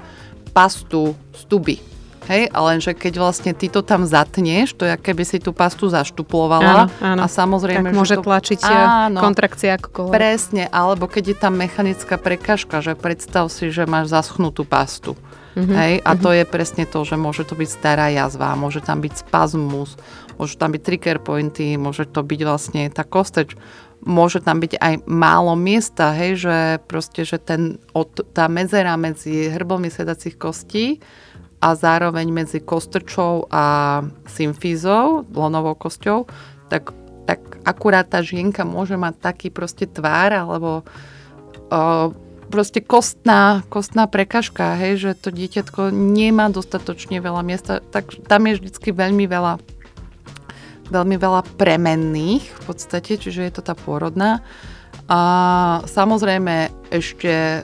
[0.55, 1.90] pastu z tuby
[2.31, 5.91] Hej, ale lenže keď vlastne ty to tam zatneš, to je, keby si tú pastu
[5.91, 7.21] zaštuplovala áno, áno.
[7.23, 10.15] a samozrejme, tak môže to, tlačiť eh, áno, kontrakcia akokoľvek.
[10.15, 15.19] Presne, alebo keď je tam mechanická prekažka, že predstav si, že máš zaschnutú pastu.
[15.59, 16.23] Mm-hmm, Hej, a mm-hmm.
[16.23, 19.99] to je presne to, že môže to byť stará jazva, môže tam byť spazmus,
[20.39, 23.59] môžu tam byť trigger pointy, môže to byť vlastne tá kosteč,
[24.07, 29.51] môže tam byť aj málo miesta, hej, že proste, že ten, od, tá medzera medzi
[29.51, 31.03] hrbami sedacích kostí
[31.61, 36.25] a zároveň medzi kostrčou a symfízou, lonovou kosťou,
[36.73, 36.97] tak,
[37.29, 40.83] tak akurát tá žienka môže mať taký proste tvár, alebo
[41.69, 42.09] uh,
[42.49, 48.59] proste kostná, kostná prekažka, hej, že to dieťatko nemá dostatočne veľa miesta, tak tam je
[48.59, 49.61] vždycky veľmi veľa
[50.91, 54.43] veľmi veľa premenných v podstate, čiže je to tá pôrodná.
[55.07, 55.21] A
[55.87, 57.63] samozrejme ešte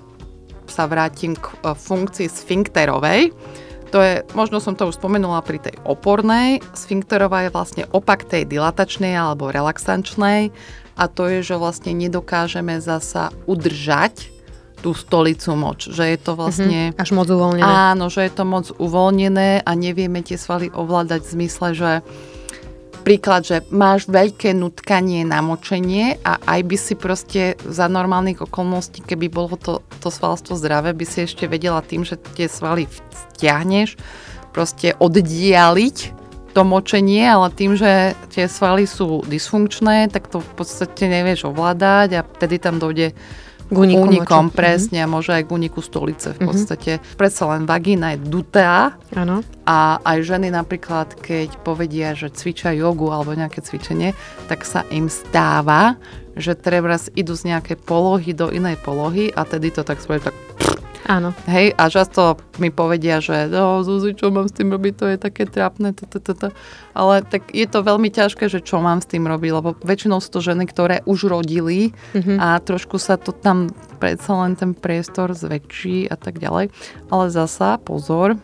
[0.71, 3.35] sa vrátim k e, funkcii sfinkterovej.
[3.95, 8.43] To je, možno som to už spomenula pri tej opornej, sfinkterová je vlastne opak tej
[8.43, 10.51] dilatačnej alebo relaxančnej
[10.99, 14.33] a to je, že vlastne nedokážeme zasa udržať
[14.81, 16.93] tú stolicu moč, že je to vlastne...
[16.93, 17.65] Mm-hmm, až moc uvoľnené.
[17.65, 21.91] Áno, že je to moc uvoľnené a nevieme tie svaly ovládať v zmysle, že
[23.07, 29.07] príklad, že máš veľké nutkanie na močenie a aj by si proste za normálnych okolností,
[29.07, 33.95] keby bolo to, to svalstvo zdravé, by si ešte vedela tým, že tie svaly stiahneš,
[34.51, 35.97] proste oddialiť
[36.51, 42.09] to močenie, ale tým, že tie svaly sú dysfunkčné, tak to v podstate nevieš ovládať
[42.19, 43.15] a vtedy tam dojde
[43.67, 44.55] k úniku únikom, moči.
[44.55, 45.15] presne, mm-hmm.
[45.15, 46.47] môže aj k úniku stolice v mhm.
[46.47, 46.93] podstate.
[46.99, 47.19] Mm-hmm.
[47.19, 49.43] Predsa len vagína je dutá ano.
[49.67, 54.15] a aj ženy napríklad, keď povedia, že cvičia jogu alebo nejaké cvičenie,
[54.47, 55.99] tak sa im stáva,
[56.37, 60.37] že treba idú z nejakej polohy do inej polohy a tedy to tak svoje tak
[61.07, 61.31] Áno.
[61.47, 65.19] Hej, a často mi povedia, že no, Zuzi, čo mám s tým robiť, to je
[65.23, 65.95] také trápne,
[66.99, 70.35] ale tak je to veľmi ťažké, že čo mám s tým robiť, lebo väčšinou sú
[70.35, 72.43] to ženy, ktoré už rodili mm-hmm.
[72.43, 73.71] a trošku sa to tam
[74.03, 76.75] predsa len ten priestor zväčší a tak ďalej.
[77.07, 78.35] Ale zasa, pozor,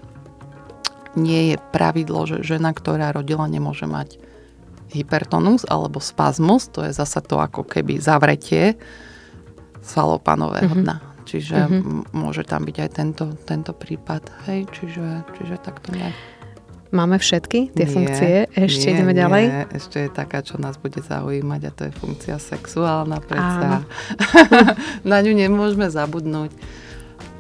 [1.19, 4.23] nie je pravidlo, že žena, ktorá rodila, nemôže mať
[4.95, 8.79] hypertonus alebo spazmus, to je zasa to ako keby zavretie
[9.83, 10.87] svalopanového mm-hmm.
[10.87, 11.12] dna.
[11.23, 12.15] Čiže mm-hmm.
[12.15, 14.27] môže tam byť aj tento, tento prípad.
[14.51, 16.15] Hej, čiže, čiže takto nejak.
[16.93, 18.33] Máme všetky tie nie, funkcie?
[18.53, 19.45] Ešte nie, ideme ďalej?
[19.49, 23.81] Nie, ešte je taká, čo nás bude zaujímať a to je funkcia sexuálna predsa.
[25.09, 26.53] Na ňu nemôžeme zabudnúť.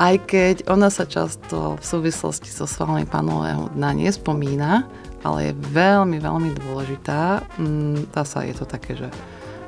[0.00, 4.88] Aj keď ona sa často v súvislosti so svalmi panového dna nespomína,
[5.20, 7.44] ale je veľmi, veľmi dôležitá.
[8.08, 9.12] Tá mm, sa je to také, že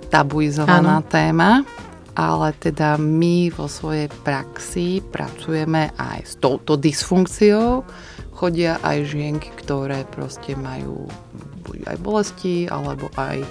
[0.08, 1.06] tabuizovaná Áno.
[1.06, 1.60] téma
[2.14, 7.82] ale teda my vo svojej praxi pracujeme aj s touto dysfunkciou.
[8.34, 11.10] Chodia aj žienky, ktoré proste majú
[11.66, 13.42] buď aj bolesti, alebo aj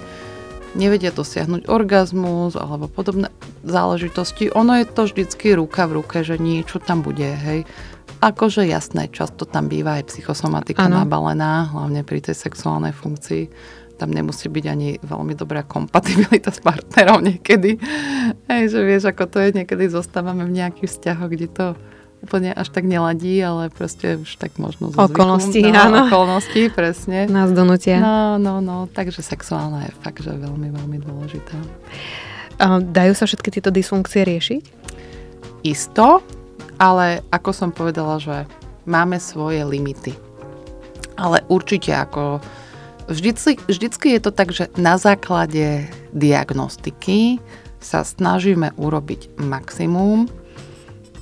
[0.76, 3.28] nevedia dosiahnuť orgazmus, alebo podobné
[3.64, 4.52] záležitosti.
[4.52, 7.68] Ono je to vždycky ruka v ruke, že niečo tam bude, hej.
[8.24, 11.04] Akože jasné, často tam býva aj psychosomatika ano.
[11.04, 13.44] nabalená, hlavne pri tej sexuálnej funkcii
[13.94, 17.78] tam nemusí byť ani veľmi dobrá kompatibilita s partnerom niekedy.
[18.50, 21.66] Hej, že vieš, ako to je, niekedy zostávame v nejakých vzťahoch, kde to
[22.24, 25.98] úplne až tak neladí, ale proste už tak možno zo Okolnosti, zvyku, no, áno.
[26.08, 27.28] Okolnosti, presne.
[27.28, 28.00] Nás donutia.
[28.00, 31.56] No, no, no, takže sexuálna je fakt, že veľmi, veľmi dôležitá.
[32.80, 34.64] Dajú sa všetky tieto dysfunkcie riešiť?
[35.68, 36.24] Isto,
[36.80, 38.48] ale ako som povedala, že
[38.88, 40.16] máme svoje limity.
[41.20, 42.40] Ale určite ako
[43.04, 45.84] Vždycky, vždycky je to tak, že na základe
[46.16, 47.36] diagnostiky
[47.76, 50.24] sa snažíme urobiť maximum.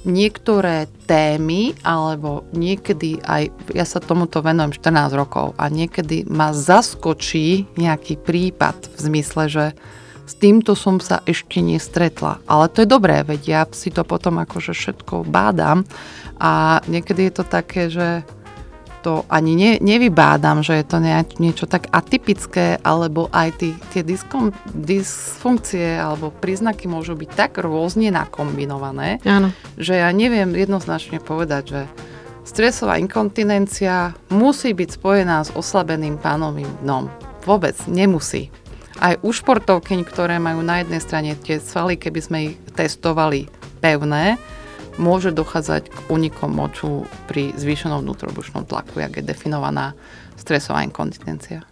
[0.07, 7.67] Niektoré témy, alebo niekedy aj, ja sa tomuto venujem 14 rokov a niekedy ma zaskočí
[7.79, 9.65] nejaký prípad v zmysle, že
[10.23, 12.39] s týmto som sa ešte nestretla.
[12.47, 15.83] Ale to je dobré, veď ja si to potom akože všetko bádam
[16.39, 18.23] a niekedy je to také, že
[19.03, 24.07] to ani ne, nevybádam, že je to nejak, niečo tak atypické, alebo aj tí, tie
[24.07, 29.51] diskom, dysfunkcie alebo príznaky môžu byť tak rôzne nakombinované, Áno.
[29.75, 31.81] že ja neviem jednoznačne povedať, že
[32.47, 37.11] stresová inkontinencia musí byť spojená s oslabeným pánovým dnom.
[37.43, 38.55] Vôbec nemusí.
[39.03, 43.51] Aj u športovkyň, ktoré majú na jednej strane tie svaly, keby sme ich testovali
[43.83, 44.39] pevné,
[45.01, 49.97] môže dochádzať k únikom moču pri zvýšenom vnútrobušnom tlaku, jak je definovaná
[50.37, 51.65] stresová inkontinencia.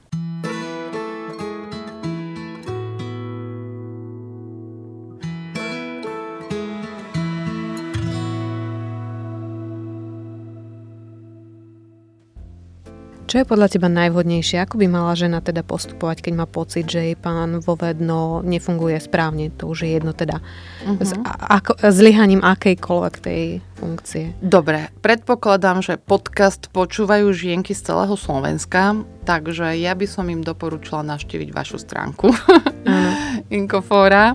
[13.31, 14.59] Čo je podľa teba najvhodnejšie?
[14.59, 18.99] Ako by mala žena teda postupovať, keď má pocit, že jej pán vo vedno nefunguje
[18.99, 19.55] správne?
[19.55, 20.99] To už je jedno teda uh-huh.
[20.99, 24.35] s, ako, zlyhaním akejkoľvek tej funkcie.
[24.43, 31.07] Dobre, predpokladám, že podcast počúvajú žienky z celého Slovenska, takže ja by som im doporučila
[31.07, 33.12] navštíviť vašu stránku uh-huh.
[33.62, 34.35] Inkofora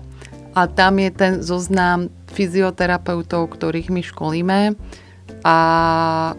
[0.56, 4.60] a tam je ten zoznam fyzioterapeutov, ktorých my školíme
[5.46, 5.58] a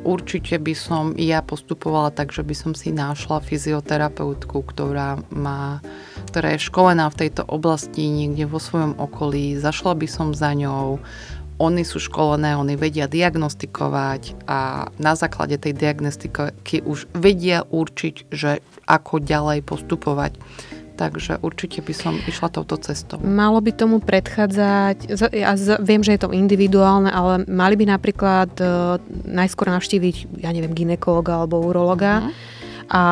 [0.02, 5.78] určite by som ja postupovala tak, že by som si našla fyzioterapeutku, ktorá má
[6.26, 10.98] ktorá je školená v tejto oblasti niekde vo svojom okolí, zašla by som za ňou,
[11.56, 18.60] oni sú školené, oni vedia diagnostikovať a na základe tej diagnostiky už vedia určiť, že
[18.84, 20.36] ako ďalej postupovať.
[20.96, 23.20] Takže určite by som išla touto cestou.
[23.20, 25.52] Malo by tomu predchádzať, ja
[25.84, 28.96] viem, že je to individuálne, ale mali by napríklad uh,
[29.28, 32.24] najskôr navštíviť, ja neviem, ginekologa alebo urologa.
[32.24, 32.55] Uh-huh
[32.86, 33.04] a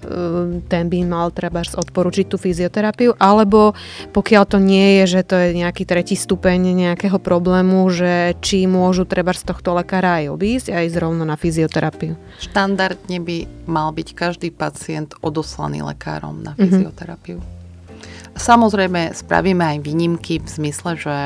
[0.00, 3.76] um, ten by mal treba odporučiť tú fyzioterapiu, alebo
[4.16, 9.04] pokiaľ to nie je, že to je nejaký tretí stupeň nejakého problému, že či môžu
[9.04, 12.16] treba z tohto lekára aj obísť a ísť rovno na fyzioterapiu.
[12.40, 16.60] Štandardne by mal byť každý pacient odoslaný lekárom na mhm.
[16.64, 17.38] fyzioterapiu.
[17.38, 17.56] Mm-hmm.
[18.38, 21.16] Samozrejme spravíme aj výnimky v zmysle, že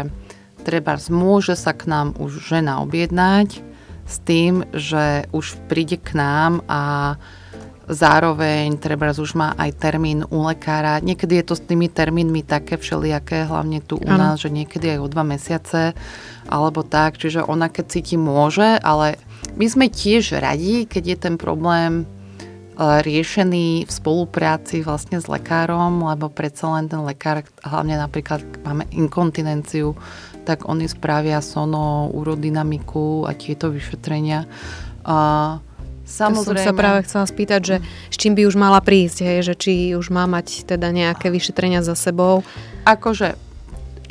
[0.64, 3.60] treba môže sa k nám už žena objednať
[4.08, 7.14] s tým, že už príde k nám a
[7.90, 11.02] Zároveň treba už má aj termín u lekára.
[11.02, 14.32] Niekedy je to s tými termínmi také všelijaké, hlavne tu u ano.
[14.32, 15.92] nás, že niekedy aj o dva mesiace
[16.46, 17.18] alebo tak.
[17.18, 19.18] Čiže ona keď cíti môže, ale
[19.58, 22.04] my sme tiež radi, keď je ten problém e,
[22.78, 29.98] riešený v spolupráci vlastne s lekárom, lebo predsa len ten lekár, hlavne napríklad máme inkontinenciu,
[30.46, 34.46] tak oni spravia sono, urodynamiku a tieto vyšetrenia.
[35.02, 35.58] Uh,
[36.12, 36.60] Samozrejme.
[36.60, 37.76] To som sa práve chcela spýtať, že
[38.12, 41.80] s čím by už mala prísť, hej, že či už má mať teda nejaké vyšetrenia
[41.80, 42.44] za sebou.
[42.84, 43.40] Akože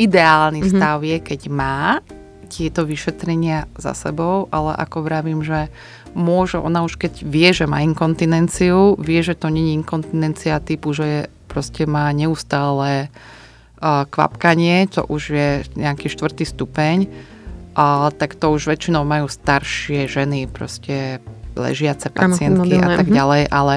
[0.02, 0.82] ideálny mm-hmm.
[0.82, 2.02] stav je, keď má
[2.50, 5.72] tieto vyšetrenia za sebou, ale ako vravím, že
[6.18, 11.06] môže, ona už keď vie, že má inkontinenciu, vie, že to není inkontinencia typu, že
[11.06, 18.52] je, proste má neustále uh, kvapkanie, to už je nejaký štvrtý stupeň, uh, tak to
[18.52, 21.24] už väčšinou majú staršie ženy, proste
[21.56, 23.16] ležiace pacientky a tak mhm.
[23.16, 23.74] ďalej, ale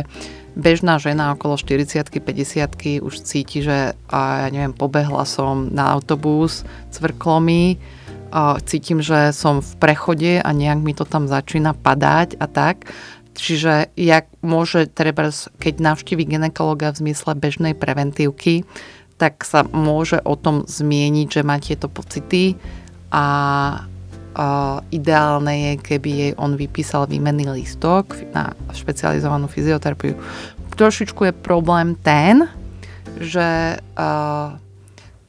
[0.55, 6.63] bežná žena okolo 40 50 už cíti, že a ja neviem, pobehla som na autobus,
[6.95, 7.79] cvrklo mi,
[8.35, 12.91] a cítim, že som v prechode a nejak mi to tam začína padať a tak.
[13.35, 15.31] Čiže jak môže treba,
[15.63, 18.67] keď navštívi ginekologa v zmysle bežnej preventívky,
[19.23, 22.59] tak sa môže o tom zmieniť, že má tieto pocity
[23.15, 23.25] a
[24.91, 30.19] ideálne je, keby jej on vypísal výmenný lístok na špecializovanú fyzioterapiu.
[30.75, 32.51] Trošičku je problém ten,
[33.23, 33.79] že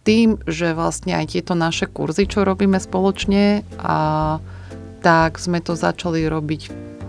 [0.05, 3.61] tým, že vlastne aj tieto naše kurzy, čo robíme spoločne,
[5.05, 6.61] tak sme to začali robiť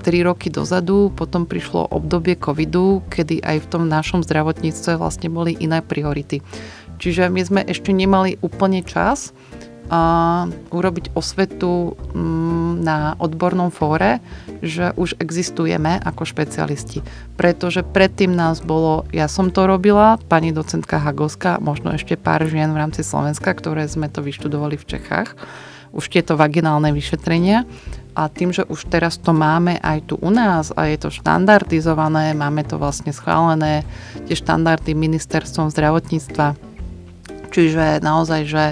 [0.05, 5.57] 3 roky dozadu, potom prišlo obdobie covidu, kedy aj v tom našom zdravotníctve vlastne boli
[5.59, 6.45] iné priority.
[6.97, 9.37] Čiže my sme ešte nemali úplne čas
[10.71, 14.19] urobiť osvetu mm, na odbornom fóre,
[14.61, 17.07] že už existujeme ako špecialisti.
[17.39, 22.75] Pretože predtým nás bolo, ja som to robila, pani docentka Hagovská, možno ešte pár žien
[22.75, 25.39] v rámci Slovenska, ktoré sme to vyštudovali v Čechách,
[25.95, 27.65] už tieto vaginálne vyšetrenia.
[28.17, 32.33] A tým, že už teraz to máme aj tu u nás a je to štandardizované,
[32.33, 33.85] máme to vlastne schválené,
[34.25, 36.57] tie štandardy ministerstvom zdravotníctva.
[37.53, 38.65] Čiže naozaj, že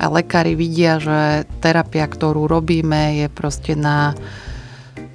[0.00, 4.16] a lekári vidia, že terapia, ktorú robíme, je proste na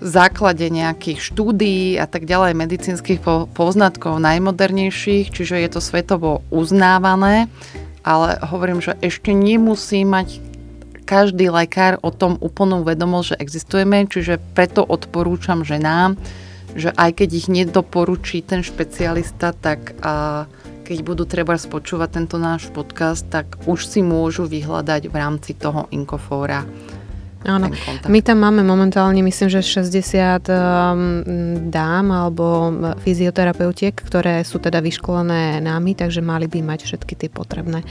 [0.06, 3.26] základe nejakých štúdií a tak ďalej medicínskych
[3.58, 7.50] poznatkov najmodernejších, čiže je to svetovo uznávané,
[8.06, 10.38] ale hovorím, že ešte nemusí mať
[11.10, 16.18] každý lekár o tom úplnú vedomosť, že existujeme, čiže preto odporúčam ženám,
[16.76, 20.50] že aj keď ich nedoporučí ten špecialista, tak uh,
[20.86, 25.90] keď budú treba spočúvať tento náš podcast, tak už si môžu vyhľadať v rámci toho
[25.90, 26.62] Inkofóra
[27.46, 27.70] Áno,
[28.10, 31.22] my tam máme momentálne, myslím, že 60 um,
[31.70, 32.74] dám alebo
[33.06, 37.86] fyzioterapeutiek, ktoré sú teda vyškolené nami, takže mali by mať všetky tie potrebné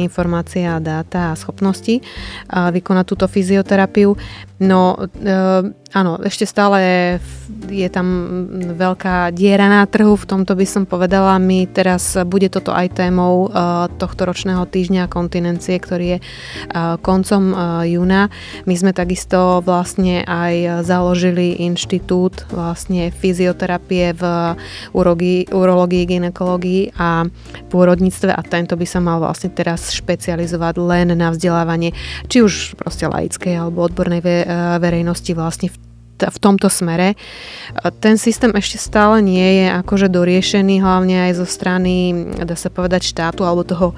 [0.00, 2.00] informácie a dáta a schopnosti
[2.48, 4.16] vykonať túto fyzioterapiu.
[4.64, 7.16] No, uh, áno, ešte stále
[7.70, 8.06] je tam
[8.74, 11.38] veľká diera na trhu, v tomto by som povedala.
[11.38, 17.42] My teraz bude toto aj témou uh, tohto ročného týždňa kontinencie, ktorý je uh, koncom
[17.54, 18.28] uh, júna.
[18.66, 24.22] My sme takisto vlastne aj založili inštitút vlastne fyzioterapie v
[24.90, 27.28] urologii, urologii ginekológii a
[27.70, 31.94] pôrodníctve a tento by sa mal vlastne teraz špecializovať len na vzdelávanie,
[32.26, 34.20] či už proste laickej alebo odbornej
[34.80, 35.83] verejnosti vlastne v
[36.18, 37.18] v tomto smere.
[37.98, 43.10] Ten systém ešte stále nie je akože doriešený, hlavne aj zo strany, dá sa povedať,
[43.10, 43.92] štátu alebo toho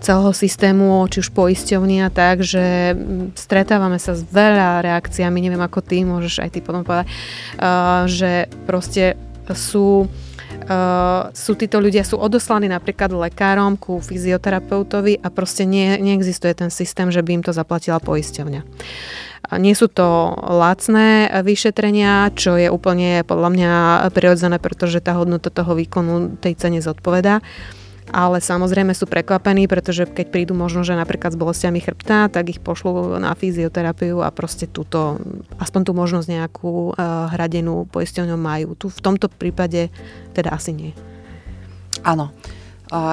[0.00, 2.96] celého systému, či už poisťovní a tak, že
[3.36, 7.10] stretávame sa s veľa reakciami, neviem ako ty, môžeš aj ty potom povedať,
[8.08, 9.18] že proste
[9.52, 16.54] sú uh, sú títo ľudia sú odoslaní napríklad lekárom ku fyzioterapeutovi a proste nie, neexistuje
[16.54, 18.62] ten systém, že by im to zaplatila poisťovňa.
[19.60, 23.72] Nie sú to lacné vyšetrenia, čo je úplne podľa mňa
[24.14, 27.44] prirodzené, pretože tá hodnota toho výkonu tej cene zodpovedá
[28.10, 32.58] ale samozrejme sú prekvapení, pretože keď prídu možno, že napríklad s bolestiami chrbta, tak ich
[32.58, 35.22] pošlú na fyzioterapiu a proste túto,
[35.62, 38.68] aspoň tú možnosť nejakú uh, hradenú poisťovňou majú.
[38.74, 39.88] Tu v tomto prípade
[40.34, 40.92] teda asi nie.
[42.02, 42.34] Áno.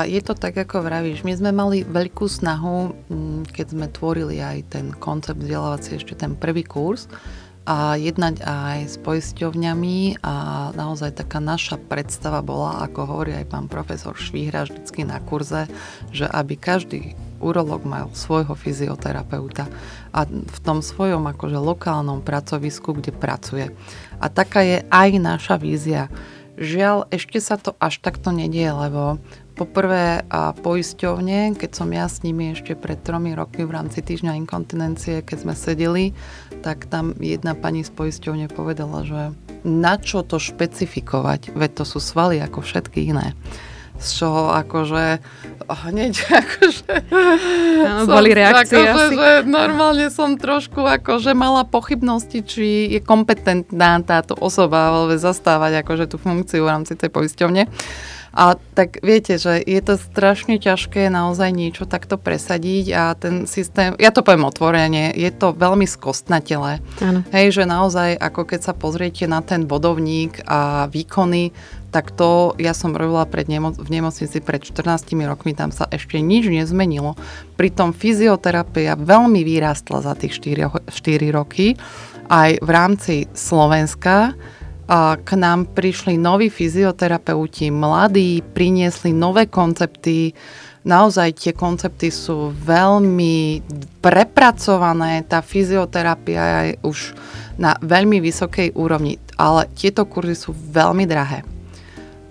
[0.03, 1.23] Je to tak, ako vravíš.
[1.23, 6.35] My sme mali veľkú snahu, mm, keď sme tvorili aj ten koncept vzdelávací, ešte ten
[6.35, 7.07] prvý kurz,
[7.69, 10.35] a jednať aj s poisťovňami a
[10.73, 15.69] naozaj taká naša predstava bola, ako hovorí aj pán profesor Švíhra vždycky na kurze,
[16.09, 19.69] že aby každý urolog mal svojho fyzioterapeuta
[20.09, 23.69] a v tom svojom akože lokálnom pracovisku, kde pracuje.
[24.17, 26.09] A taká je aj naša vízia.
[26.59, 29.21] Žiaľ, ešte sa to až takto nedie, lebo
[29.59, 34.39] Poprvé a poisťovne, keď som ja s nimi ešte pred tromi rokmi v rámci týždňa
[34.47, 36.15] inkontinencie, keď sme sedeli,
[36.63, 39.35] tak tam jedna pani z poisťovne povedala, že
[39.67, 43.35] na čo to špecifikovať, veď to sú svaly ako všetky iné
[43.99, 45.19] z čoho akože
[45.67, 46.93] hneď akože
[47.83, 49.15] no, boli reakcie akože, asi.
[49.19, 56.17] Že normálne som trošku akože mala pochybnosti, či je kompetentná táto osoba zastávať akože tú
[56.17, 57.67] funkciu v rámci tej poisťovne.
[58.39, 63.99] A tak viete, že je to strašne ťažké naozaj niečo takto presadiť a ten systém,
[63.99, 66.79] ja to poviem otvorene, je to veľmi skostnatele.
[67.35, 71.51] Hej, že naozaj ako keď sa pozriete na ten bodovník a výkony,
[71.91, 76.23] tak to ja som robila pred nemo- v nemocnici pred 14 rokmi, tam sa ešte
[76.23, 77.19] nič nezmenilo.
[77.59, 81.75] Pritom fyzioterapia veľmi vyrástla za tých 4, 4 roky
[82.31, 84.37] aj v rámci Slovenska
[85.21, 90.33] k nám prišli noví fyzioterapeuti, mladí, priniesli nové koncepty.
[90.81, 93.61] Naozaj tie koncepty sú veľmi
[94.01, 97.13] prepracované, tá fyzioterapia je už
[97.61, 101.45] na veľmi vysokej úrovni, ale tieto kurzy sú veľmi drahé.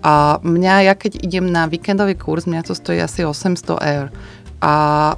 [0.03, 4.07] A mňa, ja keď idem na víkendový kurz, mňa to stojí asi 800 eur.
[4.59, 4.73] A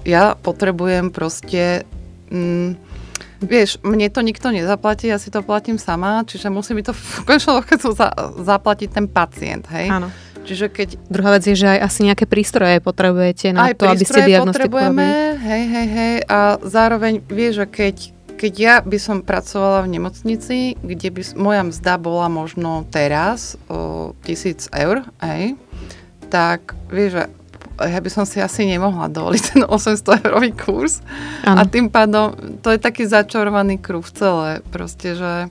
[0.05, 1.89] ja potrebujem proste...
[2.29, 2.77] Mm,
[3.41, 7.26] Vieš, mne to nikto nezaplatí, ja si to platím sama, čiže musí mi to v
[7.26, 9.89] končnom dôsledku za, zaplatiť ten pacient, hej?
[9.89, 10.09] Áno.
[10.41, 10.97] Čiže keď...
[11.09, 14.74] Druhá vec je, že aj asi nejaké prístroje potrebujete na aj to, aby ste diagnostiku
[14.74, 17.95] potrebujeme, hej, hej, hej, a zároveň vieš, že keď,
[18.41, 24.17] keď ja by som pracovala v nemocnici, kde by moja mzda bola možno teraz o,
[24.26, 25.53] tisíc eur, hej,
[26.34, 27.24] tak vieš, že
[27.88, 30.99] ja by som si asi nemohla dovoliť ten 800 eurový kurz.
[31.45, 31.61] Ano.
[31.61, 34.59] A tým pádom to je taký začarovaný kruh celé.
[34.69, 35.49] Proste, že,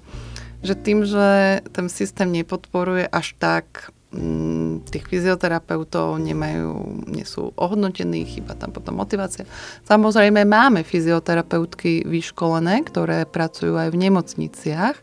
[0.60, 8.26] že tým, že ten systém nepodporuje až tak mm, tých fyzioterapeutov nemajú, nie sú ohodnotení,
[8.26, 9.46] chyba tam potom motivácia.
[9.86, 14.96] Samozrejme máme fyzioterapeutky vyškolené, ktoré pracujú aj v nemocniciach,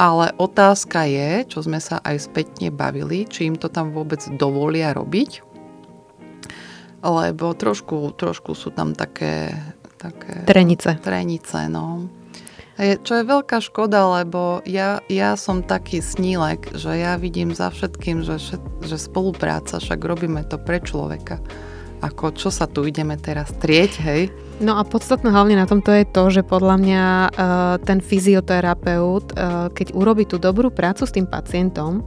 [0.00, 4.90] ale otázka je, čo sme sa aj spätne bavili, či im to tam vôbec dovolia
[4.96, 5.51] robiť,
[7.02, 9.52] lebo trošku, trošku sú tam také...
[9.98, 10.96] také trenice.
[11.02, 12.06] Trenice, no.
[12.80, 17.68] Je, čo je veľká škoda, lebo ja, ja som taký snílek, že ja vidím za
[17.68, 18.40] všetkým, že,
[18.80, 21.36] že spolupráca, však robíme to pre človeka.
[22.02, 24.22] Ako čo sa tu ideme teraz trieť, hej?
[24.58, 27.30] No a podstatné hlavne na tomto je to, že podľa mňa uh,
[27.86, 32.02] ten fyzioterapeut, uh, keď urobí tú dobrú prácu s tým pacientom,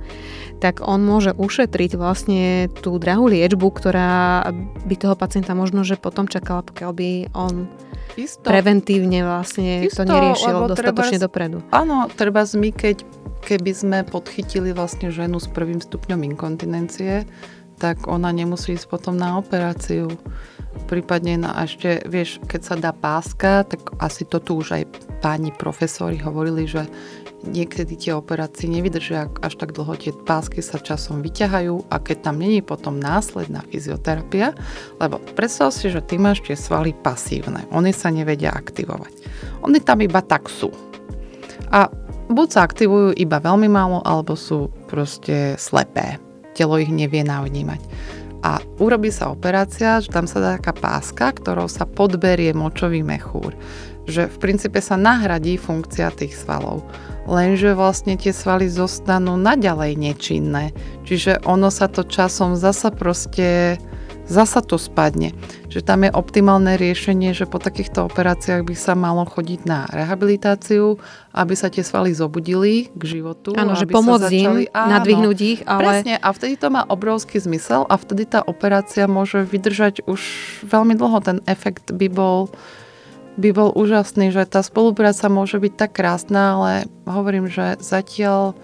[0.59, 4.47] tak on môže ušetriť vlastne tú drahú liečbu, ktorá
[4.87, 7.67] by toho pacienta možno, že potom čakala, pokiaľ by on
[8.15, 8.47] Isto.
[8.47, 11.57] preventívne vlastne Isto, to neriešil dostatočne treba, dopredu.
[11.75, 13.03] Áno, treba my, keď,
[13.43, 17.27] keby sme podchytili vlastne ženu s prvým stupňom inkontinencie,
[17.75, 20.07] tak ona nemusí ísť potom na operáciu.
[20.87, 24.83] Prípadne na ešte, vieš, keď sa dá páska, tak asi to tu už aj
[25.19, 26.87] páni profesori hovorili, že
[27.47, 32.41] niekedy tie operácie nevydržia až tak dlho, tie pásky sa časom vyťahajú a keď tam
[32.41, 34.57] není potom následná fyzioterapia,
[34.99, 39.13] lebo predstav si, že ty máš tie svaly pasívne, oni sa nevedia aktivovať.
[39.63, 40.73] Oni tam iba tak sú.
[41.71, 41.89] A
[42.29, 46.17] buď sa aktivujú iba veľmi málo, alebo sú proste slepé.
[46.57, 47.81] Telo ich nevie navnímať.
[48.45, 53.57] A urobí sa operácia, že tam sa dá taká páska, ktorou sa podberie močový mechúr.
[54.05, 56.85] Že v princípe sa nahradí funkcia tých svalov
[57.25, 60.71] lenže vlastne tie svaly zostanú naďalej nečinné.
[61.09, 63.81] Čiže ono sa to časom zasa proste
[64.25, 65.37] zasa to spadne.
[65.69, 70.97] Že tam je optimálne riešenie, že po takýchto operáciách by sa malo chodiť na rehabilitáciu,
[71.29, 73.53] aby sa tie svaly zobudili k životu.
[73.53, 75.59] Áno, že pomôcť im, nadvihnúť ich.
[75.69, 76.01] Ale...
[76.01, 80.21] Presne, a vtedy to má obrovský zmysel a vtedy tá operácia môže vydržať už
[80.65, 81.21] veľmi dlho.
[81.21, 82.49] Ten efekt by bol
[83.35, 86.71] by bol úžasný, že tá spolupráca môže byť tak krásna, ale
[87.03, 88.55] hovorím, že zatiaľ,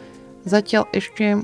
[0.48, 1.44] zatiaľ ešte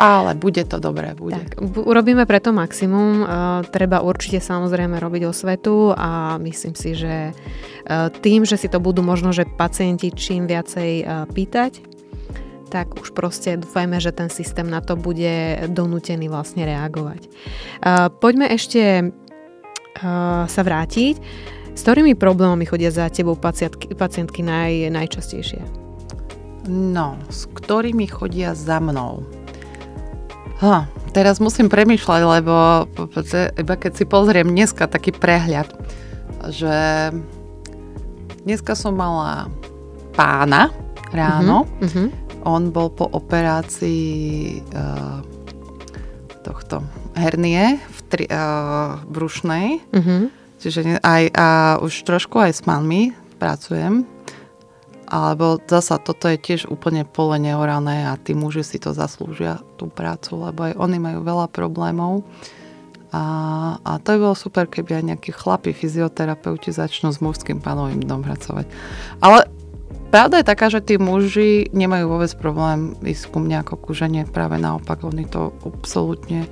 [0.00, 1.36] ale bude to dobré, bude.
[1.36, 3.22] Tak, urobíme preto maximum.
[3.22, 3.28] Uh,
[3.68, 9.04] treba určite samozrejme robiť osvetu a myslím si, že uh, tým, že si to budú
[9.04, 11.84] možno, že pacienti čím viacej uh, pýtať,
[12.72, 17.28] tak už proste dúfajme, že ten systém na to bude donútený vlastne reagovať.
[18.16, 19.12] Poďme ešte
[20.48, 21.20] sa vrátiť.
[21.72, 25.64] S ktorými problémami chodia za tebou pacientky, pacientky naj, najčastejšie?
[26.68, 29.24] No, s ktorými chodia za mnou?
[30.60, 32.86] Ha, teraz musím premýšľať, lebo
[33.56, 35.72] iba keď si pozriem dneska taký prehľad,
[36.52, 36.76] že
[38.44, 39.48] dneska som mala
[40.12, 40.70] pána
[41.10, 41.64] ráno.
[41.80, 42.08] Uh-huh, uh-huh.
[42.46, 45.24] On bol po operácii uh,
[46.44, 46.84] tohto
[47.16, 49.82] hernie v tri, uh, brušnej.
[49.96, 51.46] Uh-huh Čiže aj, a
[51.82, 53.10] už trošku aj s manmi
[53.42, 54.06] pracujem,
[55.10, 59.90] alebo zasa toto je tiež úplne pole neorané a tí muži si to zaslúžia, tú
[59.90, 62.22] prácu, lebo aj oni majú veľa problémov.
[63.12, 63.24] A,
[63.84, 68.24] a to by bolo super, keby aj nejakí chlapi, fyzioterapeuti začnú s mužským panovým dom
[68.24, 68.70] pracovať.
[69.20, 69.44] Ale
[70.08, 74.56] pravda je taká, že tí muži nemajú vôbec problém ísť ku mne ako kuženie, práve
[74.56, 76.48] naopak, oni to absolútne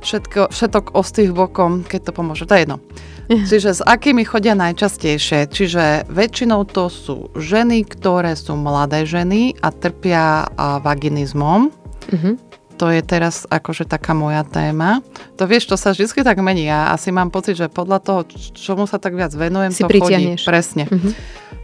[0.00, 2.44] všetko, všetok ostých bokom, keď to pomôže.
[2.48, 2.78] To je jedno.
[3.50, 5.46] Čiže s akými chodia najčastejšie?
[5.48, 11.70] Čiže väčšinou to sú ženy, ktoré sú mladé ženy a trpia vaginizmom.
[11.70, 12.34] Uh-huh.
[12.80, 15.04] To je teraz akože taká moja téma.
[15.36, 16.64] To vieš, to sa vždy tak mení.
[16.64, 18.20] Ja asi mám pocit, že podľa toho,
[18.56, 20.40] čomu sa tak viac venujem, si to pritiahneš.
[20.42, 20.48] chodí.
[20.48, 20.84] Presne.
[20.88, 21.12] Uh-huh.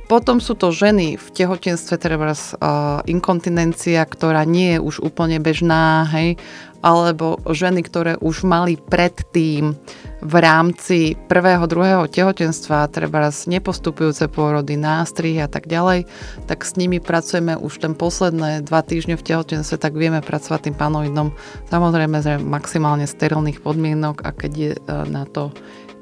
[0.06, 6.06] Potom sú to ženy v tehotenstve, treba uh, inkontinencia, ktorá nie je už úplne bežná,
[6.14, 6.38] hej,
[6.78, 9.74] alebo ženy, ktoré už mali predtým
[10.22, 16.06] v rámci prvého, druhého tehotenstva, treba nepostupujúce pôrody, nástrihy a tak ďalej,
[16.46, 20.76] tak s nimi pracujeme už ten posledné dva týždne v tehotenstve, tak vieme pracovať tým
[20.78, 21.34] panoidom.
[21.66, 24.80] Samozrejme, že maximálne sterilných podmienok a keď je e,
[25.10, 25.50] na to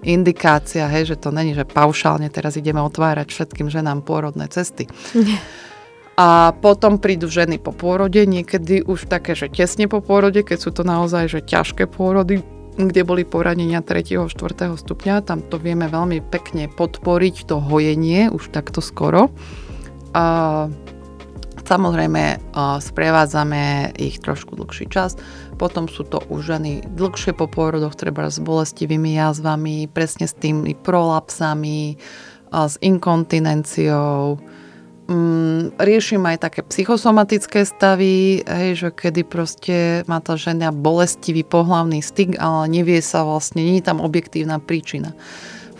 [0.04, 4.86] indikácia, hej, že to není, že paušálne teraz ideme otvárať všetkým ženám pôrodné cesty.
[6.14, 10.70] A potom prídu ženy po pôrode, niekedy už také, že tesne po pôrode, keď sú
[10.70, 12.38] to naozaj že ťažké pôrody,
[12.74, 14.30] kde boli poranenia 3.
[14.30, 14.30] 4.
[14.78, 19.34] stupňa, tam to vieme veľmi pekne podporiť, to hojenie už takto skoro.
[20.14, 20.70] A
[21.66, 25.18] samozrejme sprevádzame ich trošku dlhší čas.
[25.54, 30.74] Potom sú to už ženy dlhšie po pôrodoch, treba s bolestivými jazvami, presne s tými
[30.74, 31.96] prolapsami,
[32.54, 34.38] s inkontinenciou,
[35.10, 39.76] mm, riešim aj také psychosomatické stavy, hej, že kedy proste
[40.06, 45.12] má tá žena bolestivý pohlavný styk, ale nevie sa vlastne, nie je tam objektívna príčina.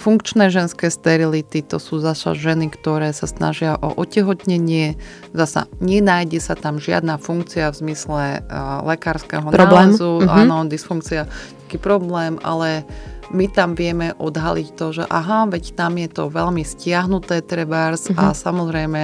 [0.05, 5.00] Funkčné ženské sterility, to sú zasa ženy, ktoré sa snažia o otehotnenie.
[5.32, 9.96] Zasa nenájde sa tam žiadna funkcia v zmysle uh, lekárskeho problém.
[9.96, 10.40] nálezu, mm-hmm.
[10.44, 11.24] áno, dysfunkcia,
[11.64, 12.84] taký problém, ale
[13.32, 18.20] my tam vieme odhaliť to, že aha, veď tam je to veľmi stiahnuté trebárs uh-huh.
[18.20, 18.36] a mhm.
[18.36, 19.02] samozrejme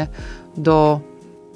[0.60, 1.00] do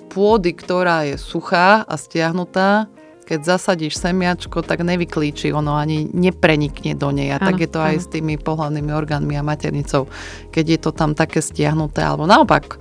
[0.09, 2.89] pôdy, ktorá je suchá a stiahnutá,
[3.25, 7.33] keď zasadíš semiačko, tak nevyklíči, ono ani neprenikne do nej.
[7.33, 10.07] A ano, tak je to aj s tými pohľadnými orgánmi a maternicou.
[10.53, 12.79] Keď je to tam také stiahnuté, alebo naopak,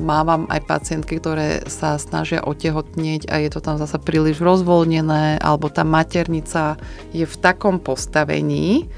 [0.00, 5.68] Mávam aj pacientky, ktoré sa snažia otehotnieť a je to tam zase príliš rozvoľnené, alebo
[5.68, 6.80] tá maternica
[7.12, 8.88] je v takom postavení,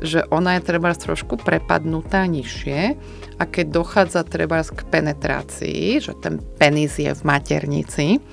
[0.00, 2.96] že ona je treba trošku prepadnutá nižšie
[3.36, 8.24] a keď dochádza treba k penetrácii, že ten penis je v maternici,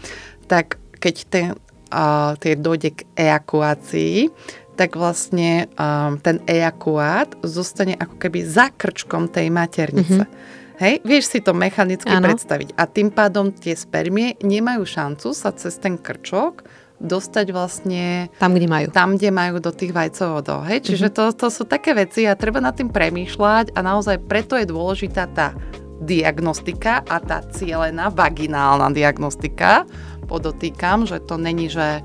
[0.47, 1.45] tak keď ten,
[1.93, 4.29] uh, tie dojde k ejakuácii,
[4.77, 10.29] tak vlastne um, ten ejakuát zostane ako keby za krčkom tej maternice.
[10.29, 10.65] Mm-hmm.
[10.77, 12.29] Hej, vieš si to mechanicky ano.
[12.29, 12.77] predstaviť.
[12.77, 16.61] A tým pádom tie spermie nemajú šancu sa cez ten krčok
[17.01, 18.29] dostať vlastne...
[18.37, 18.87] Tam, kde majú.
[18.93, 20.69] Tam, kde majú do tých vajcovodov.
[20.69, 20.85] Hej?
[20.85, 21.33] Čiže mm-hmm.
[21.33, 25.25] to, to sú také veci a treba nad tým premýšľať a naozaj preto je dôležitá
[25.33, 25.57] tá
[25.97, 29.85] diagnostika a tá cielená vaginálna diagnostika.
[30.27, 32.03] Podotýkam, že to není, že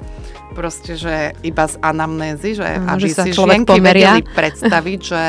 [0.54, 5.22] proste, že iba z anamnézy, že mm, aby že si žienky vedeli predstaviť, že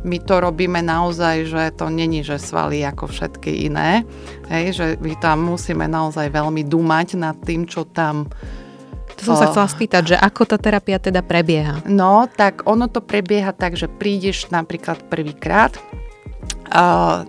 [0.00, 4.08] my to robíme naozaj, že to není, že svaly ako všetky iné.
[4.48, 8.32] Hej, že my tam musíme naozaj veľmi dumať nad tým, čo tam
[9.20, 11.84] To som sa chcela spýtať, že ako tá terapia teda prebieha?
[11.84, 15.76] No, tak ono to prebieha tak, že prídeš napríklad prvýkrát,
[16.72, 17.28] uh,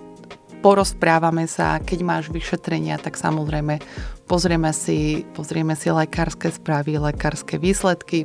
[0.62, 3.82] porozprávame sa, keď máš vyšetrenia, tak samozrejme
[4.32, 8.24] pozrieme si, pozrieme si lekárske správy, lekárske výsledky,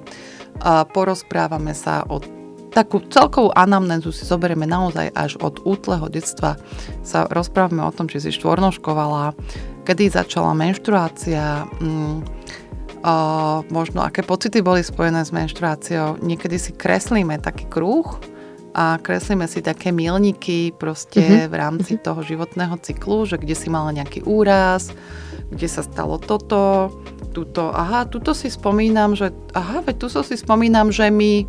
[0.63, 2.23] uh, porozprávame sa o
[2.71, 6.61] takú celkovú anamnézu si zoberieme naozaj až od útleho detstva.
[7.03, 9.35] Sa rozprávame o tom, či si štvornoškovala,
[9.83, 12.17] kedy začala menštruácia, mm,
[13.03, 16.23] uh, možno aké pocity boli spojené s menštruáciou.
[16.23, 18.15] Niekedy si kreslíme taký kruh
[18.77, 21.51] a kreslíme si také milníky proste mm-hmm.
[21.51, 22.07] v rámci mm-hmm.
[22.07, 24.93] toho životného cyklu, že kde si mala nejaký úraz,
[25.51, 26.91] kde sa stalo toto,
[27.31, 31.47] tuto, aha, tuto si spomínam, že aha, veď tu si spomínam, že mi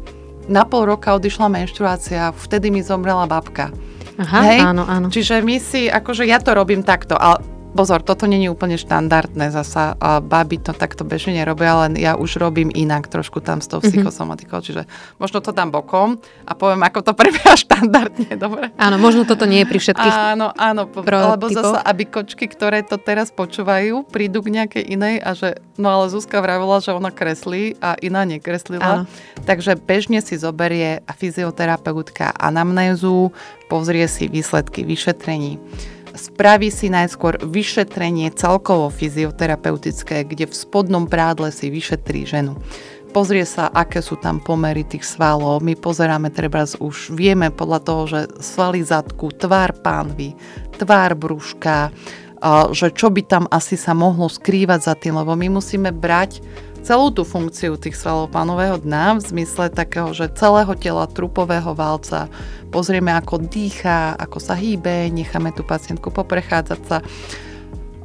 [0.47, 3.71] na pol roka odišla menštruácia, vtedy mi zomrela babka.
[4.17, 4.59] Aha, Hej?
[4.63, 5.07] áno, áno.
[5.13, 7.37] Čiže my si, akože ja to robím takto, ale
[7.77, 9.93] pozor, toto není úplne štandardné zasa.
[10.01, 13.77] A baby to takto bežne nerobia, len ja už robím inak trošku tam s tou
[13.77, 13.93] mhm.
[13.93, 14.89] psychosomatikou, čiže
[15.21, 16.17] možno to dám bokom
[16.49, 18.73] a poviem, ako to prebieha štandardne, dobre?
[18.81, 22.81] Áno, možno toto nie je pri všetkých Áno, áno, po, lebo zasa, aby kočky, ktoré
[22.81, 27.13] to teraz počúvajú, prídu k nejakej inej a že, no ale Zuzka vravila, že ona
[27.13, 29.03] kreslí a iná nekreslila.
[29.03, 29.03] Áno.
[29.45, 33.29] Takže bežne si zoberie fyzioterapeutka anamnézu,
[33.69, 35.59] pozrie si výsledky vyšetrení
[36.17, 42.57] spraví si najskôr vyšetrenie celkovo fyzioterapeutické, kde v spodnom prádle si vyšetrí ženu.
[43.15, 45.63] Pozrie sa, aké sú tam pomery tých svalov.
[45.63, 50.35] My pozeráme, treba už vieme podľa toho, že svaly zadku, tvár pánvy,
[50.75, 51.89] tvár brúška,
[52.75, 56.43] že čo by tam asi sa mohlo skrývať za tým, lebo my musíme brať
[56.87, 62.31] celú tú funkciu tých svalov pánového dna v zmysle takého, že celého tela trupového válca
[62.71, 67.03] pozrieme, ako dýcha, ako sa hýbe, necháme tú pacientku poprechádzať sa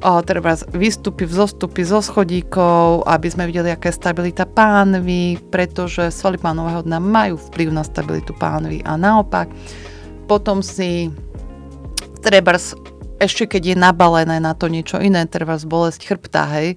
[0.03, 6.43] o, treba výstupy, vzostupy zo schodíkov, aby sme videli, aká je stabilita pánvy, pretože svaly
[6.43, 9.47] pánového dna majú vplyv na stabilitu pánvy a naopak.
[10.26, 11.07] Potom si
[12.18, 12.59] treba
[13.22, 16.74] ešte keď je nabalené na to niečo iné, treba bolesť chrbta, hej,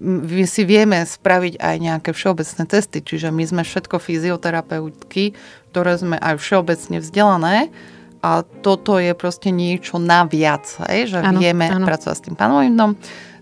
[0.00, 5.32] my si vieme spraviť aj nejaké všeobecné testy, čiže my sme všetko fyzioterapeutky,
[5.72, 7.56] ktoré sme aj všeobecne vzdelané
[8.20, 11.86] a toto je proste niečo naviac, hej, že ano, vieme ano.
[11.86, 12.76] pracovať s tým panovým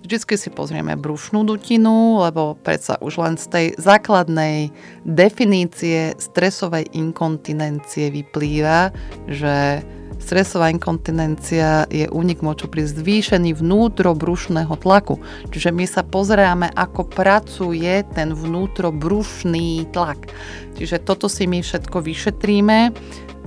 [0.04, 4.68] Vždycky si pozrieme brušnú dutinu, lebo predsa už len z tej základnej
[5.00, 8.92] definície stresovej inkontinencie vyplýva,
[9.24, 9.80] že
[10.24, 15.20] Stresová inkontinencia je únik moču pri zvýšení vnútrobrušného tlaku.
[15.52, 20.32] Čiže my sa pozeráme, ako pracuje ten vnútrobrušný tlak.
[20.80, 22.78] Čiže toto si my všetko vyšetríme.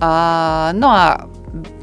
[0.06, 0.12] A,
[0.78, 1.26] no a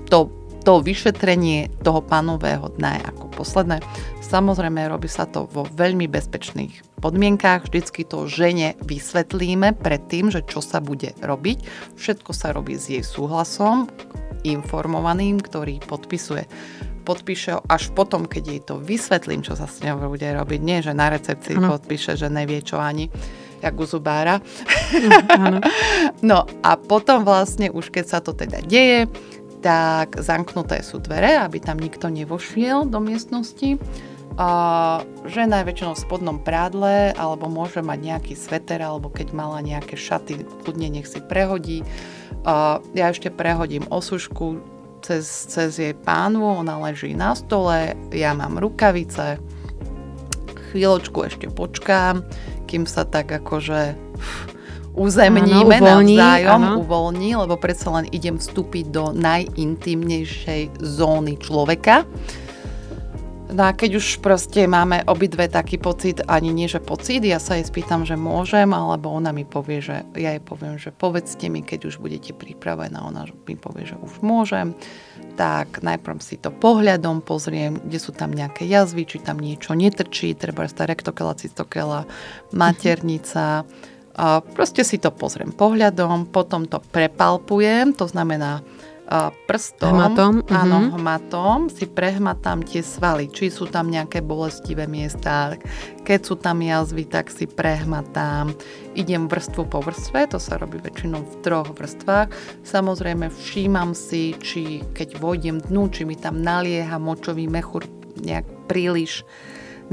[0.07, 0.30] to,
[0.62, 3.84] to vyšetrenie toho panového dna je ako posledné.
[4.24, 7.68] Samozrejme, robí sa to vo veľmi bezpečných podmienkách.
[7.68, 11.61] Vždycky to žene vysvetlíme pred tým, že čo sa bude robiť.
[12.01, 13.92] Všetko sa robí s jej súhlasom
[14.49, 16.49] informovaným, ktorý podpisuje.
[17.05, 20.61] Podpíše až potom, keď jej to vysvetlím, čo sa s ňou bude robiť.
[20.64, 21.76] Nie, že na recepcii ano.
[21.76, 23.12] podpíše, že nevie čo ani
[23.64, 24.45] jak u zubára.
[25.32, 25.61] Ano.
[26.32, 29.09] no a potom vlastne už keď sa to teda deje,
[29.65, 33.81] tak zamknuté sú dvere, aby tam nikto nevošiel do miestnosti.
[34.35, 39.65] Uh, žena je väčšinou v spodnom prádle, alebo môže mať nejaký sveter, alebo keď mala
[39.65, 41.81] nejaké šaty, kľudne nech si prehodí.
[42.45, 44.61] Uh, ja ešte prehodím osušku
[45.01, 49.41] cez, cez jej pánvu, ona leží na stole, ja mám rukavice,
[50.75, 52.27] chvíľočku ešte počkám,
[52.67, 53.95] kým sa tak akože
[54.95, 56.74] uzemníme áno, uvoľní, navzájom, áno.
[56.86, 62.07] uvoľní, lebo predsa len idem vstúpiť do najintimnejšej zóny človeka.
[63.55, 67.55] No a keď už proste máme obidve taký pocit, ani nie že pocit, ja sa
[67.55, 71.62] jej spýtam, že môžem, alebo ona mi povie, že ja jej poviem, že povedzte mi,
[71.62, 74.74] keď už budete pripravená, ona mi povie, že už môžem,
[75.38, 80.34] tak najprv si to pohľadom pozriem, kde sú tam nejaké jazvy, či tam niečo netrčí,
[80.34, 82.11] treba tá rektokela, cystokela,
[82.51, 83.62] maternica,
[84.15, 88.62] a proste si to pozriem pohľadom, potom to prepalpujem, to znamená
[89.45, 90.97] prstom, hmatom, áno, uh-huh.
[90.97, 95.61] hmatom si prehmatám tie svaly, či sú tam nejaké bolestivé miesta,
[96.09, 98.57] keď sú tam jazvy, tak si prehmatám.
[98.97, 102.33] Idem vrstvu po vrstve, to sa robí väčšinou v troch vrstvách.
[102.65, 107.85] Samozrejme všímam si, či keď vojdem dnu, či mi tam nalieha močový mechúr
[108.25, 109.29] nejak príliš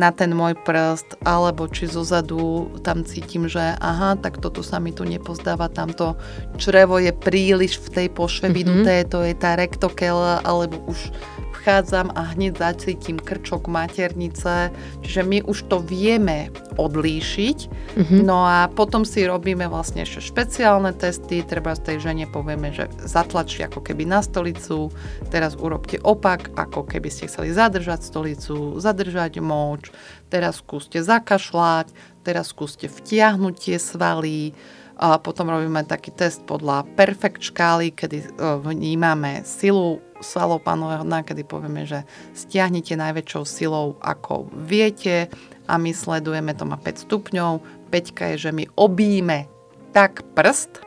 [0.01, 4.89] na ten môj prst, alebo či zozadu tam cítim, že aha, tak toto sa mi
[4.89, 6.17] tu nepozdáva, tamto
[6.57, 9.13] črevo je príliš v tej pošve mm-hmm.
[9.13, 11.13] to je tá rektokela, alebo už
[11.51, 14.71] vchádzam a hneď zacítim krčok maternice,
[15.03, 16.49] čiže my už to vieme
[16.79, 17.57] odlíšiť.
[17.67, 18.21] Mm-hmm.
[18.23, 22.87] No a potom si robíme vlastne ešte špeciálne testy, treba z tej žene povieme, že
[23.03, 24.89] zatlačí ako keby na stolicu,
[25.29, 29.91] teraz urobte opak, ako keby ste chceli zadržať stolicu, zadržať moč,
[30.31, 31.91] teraz skúste zakašľať,
[32.23, 34.55] teraz skúste vtiahnuť tie svaly,
[35.01, 38.27] a potom robíme taký test podľa perfekt škály, kedy e,
[38.61, 42.05] vnímame silu svalov pánového dna, kedy povieme, že
[42.37, 45.25] stiahnite najväčšou silou, ako viete
[45.65, 47.65] a my sledujeme, to má 5 stupňov.
[47.89, 49.49] 5 je, že my obíme
[49.89, 50.85] tak prst,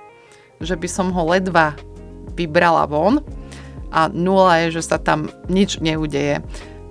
[0.62, 1.74] že by som ho ledva
[2.38, 3.18] vybrala von
[3.90, 4.14] a 0
[4.62, 6.38] je, že sa tam nič neudeje.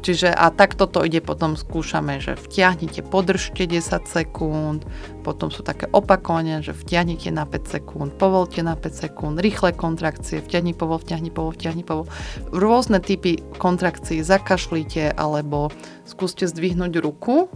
[0.03, 4.83] Čiže a takto to ide, potom skúšame, že vtiahnite, podržte 10 sekúnd,
[5.23, 10.43] potom sú také opakovania, že vtiahnite na 5 sekúnd, povolte na 5 sekúnd, rýchle kontrakcie,
[10.43, 12.05] vtiahni, povol, vtiahni, povol, vtiahni, povol.
[12.51, 15.71] Rôzne typy kontrakcií zakašlite alebo
[16.03, 17.47] skúste zdvihnúť ruku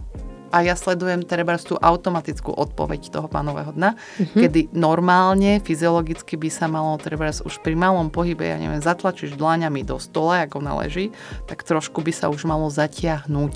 [0.48, 4.40] a ja sledujem treba tú automatickú odpoveď toho pánového dna, mm-hmm.
[4.40, 9.84] kedy normálne, fyziologicky by sa malo treba už pri malom pohybe, ja neviem, zatlačíš dlaňami
[9.84, 11.12] do stola, ako ona leží,
[11.44, 13.54] tak trošku by sa už malo zatiahnuť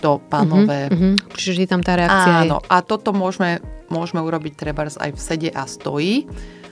[0.00, 0.88] to pánové.
[0.88, 1.36] Mm-hmm.
[1.36, 2.48] Čiže je tam tá reakcia.
[2.48, 3.60] Áno, a toto môžeme,
[3.92, 6.24] môžeme urobiť treba aj v sede a stojí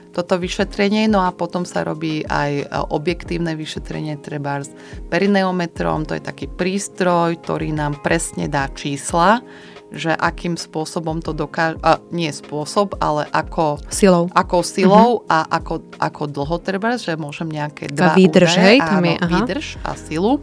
[0.09, 4.73] toto vyšetrenie, no a potom sa robí aj e, objektívne vyšetrenie treba s
[5.07, 9.45] perineometrom, to je taký prístroj, ktorý nám presne dá čísla,
[9.89, 11.81] že akým spôsobom to dokáže,
[12.13, 15.33] nie spôsob, ale ako silou, ako silou uh-huh.
[15.33, 19.15] a ako, ako dlho treba, že môžem nejaké dva výdrž, údaje, hej, tam áno, je,
[19.17, 19.29] aha.
[19.33, 20.33] výdrž a silu.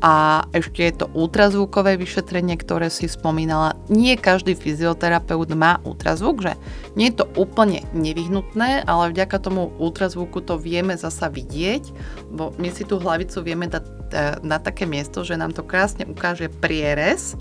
[0.00, 3.76] A ešte je to ultrazvukové vyšetrenie, ktoré si spomínala.
[3.92, 6.52] Nie každý fyzioterapeut má ultrazvuk, že
[6.96, 11.92] nie je to úplne nevyhnutné, ale vďaka tomu ultrazvuku to vieme zasa vidieť,
[12.32, 13.92] bo my si tú hlavicu vieme dať e,
[14.40, 17.36] na také miesto, že nám to krásne ukáže prierez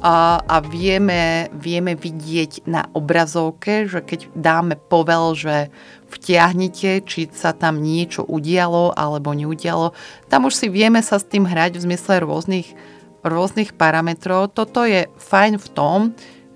[0.00, 5.68] a, a vieme, vieme vidieť na obrazovke, že keď dáme povel, že
[6.08, 9.92] vtiahnite, či sa tam niečo udialo alebo neudialo.
[10.32, 12.72] Tam už si vieme sa s tým hrať v zmysle rôznych,
[13.20, 14.56] rôznych parametrov.
[14.56, 15.98] Toto je fajn v tom,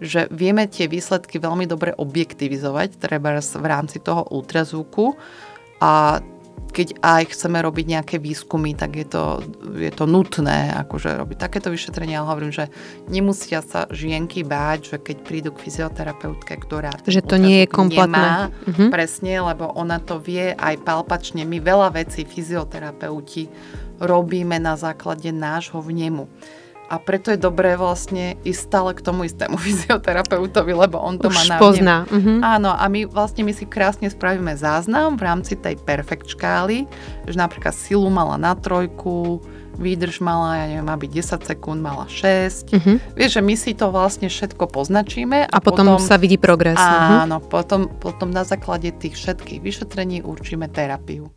[0.00, 5.14] že vieme tie výsledky veľmi dobre objektivizovať, treba v rámci toho ultrazvuku
[5.84, 6.18] a
[6.74, 9.46] keď aj chceme robiť nejaké výskumy, tak je to,
[9.78, 12.66] je to nutné akože robiť takéto vyšetrenie, ale hovorím, že
[13.06, 18.10] nemusia sa žienky báť, že keď prídu k fyzioterapeutke, ktorá že to nie je kompletné.
[18.10, 18.90] Nemá, uh-huh.
[18.90, 21.46] presne, lebo ona to vie aj palpačne.
[21.46, 23.46] My veľa vecí fyzioterapeuti
[24.02, 26.26] robíme na základe nášho vnemu.
[26.94, 31.34] A preto je dobré vlastne ísť stále k tomu istému fyzioterapeutovi, lebo on to Už
[31.34, 31.96] má na pozná.
[32.06, 32.38] Uh-huh.
[32.38, 36.86] Áno, a my vlastne my si krásne spravíme záznam v rámci tej perfekt škály,
[37.26, 39.42] že napríklad silu mala na trojku,
[39.74, 41.10] výdrž mala, ja neviem, byť
[41.42, 42.70] 10 sekúnd, mala 6.
[42.70, 42.96] Uh-huh.
[43.18, 45.50] Vieš, že my si to vlastne všetko poznačíme.
[45.50, 46.78] A, a potom, potom sa vidí progres.
[46.78, 47.26] Mhm.
[47.26, 47.50] Áno, uh-huh.
[47.50, 51.34] potom, potom na základe tých všetkých vyšetrení určíme terapiu.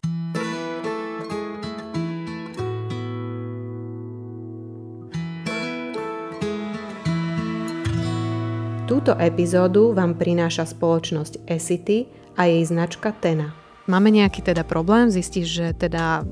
[8.88, 12.08] Túto epizódu vám prináša spoločnosť Essity
[12.40, 13.52] a jej značka Tena.
[13.84, 16.24] Máme nejaký teda problém, zistíš, že teda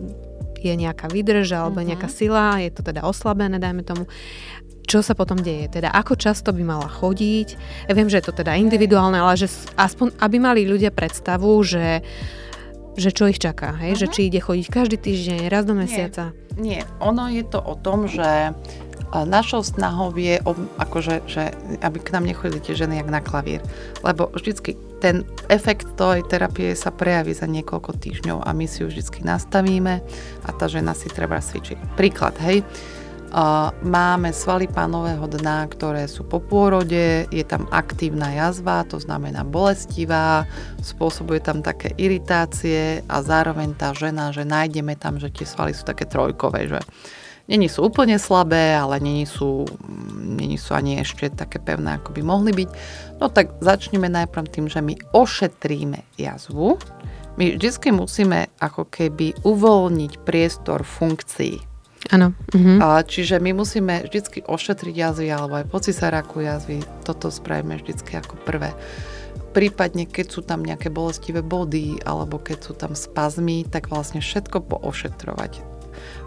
[0.55, 1.91] je nejaká výdrž alebo uh-huh.
[1.91, 4.07] nejaká sila, je to teda oslabené, dajme tomu.
[4.87, 5.67] Čo sa potom deje?
[5.67, 7.59] Teda ako často by mala chodiť?
[7.91, 12.07] Ja viem, že je to teda individuálne, ale že aspoň, aby mali ľudia predstavu, že
[12.95, 13.99] že čo ich čaká, hej?
[13.99, 13.99] Uh-huh.
[13.99, 14.13] že mhm.
[14.15, 16.31] či ide chodiť každý týždeň, raz do mesiaca.
[16.55, 16.81] Nie, nie.
[17.03, 18.55] ono je to o tom, že
[19.23, 20.43] našou snahou je,
[20.75, 23.63] akože, že, aby k nám nechodili tie ženy jak na klavír.
[24.03, 28.91] Lebo vždycky ten efekt tej terapie sa prejaví za niekoľko týždňov a my si ju
[28.91, 30.03] vždycky nastavíme
[30.43, 31.95] a tá žena si treba cvičiť.
[31.95, 32.65] Príklad, hej,
[33.83, 40.47] máme svaly pánového dna, ktoré sú po pôrode, je tam aktívna jazva, to znamená bolestivá,
[40.79, 45.83] spôsobuje tam také iritácie a zároveň tá žena, že nájdeme tam, že tie svaly sú
[45.83, 46.79] také trojkové, že
[47.45, 49.69] Není sú úplne slabé, ale není sú,
[50.17, 52.69] není sú ani ešte také pevné, ako by mohli byť.
[53.21, 56.81] No tak začneme najprv tým, že my ošetríme jazvu.
[57.37, 61.61] My vždy musíme ako keby uvoľniť priestor funkcií.
[62.09, 62.33] Áno.
[62.53, 62.81] Mhm.
[62.81, 66.81] Čiže my musíme vždy ošetriť jazvy alebo aj pocisaráku jazvy.
[67.05, 67.93] Toto spravíme vždy
[68.25, 68.73] ako prvé.
[69.53, 74.65] Prípadne, keď sú tam nejaké bolestivé body alebo keď sú tam spazmy, tak vlastne všetko
[74.65, 75.74] poošetrovať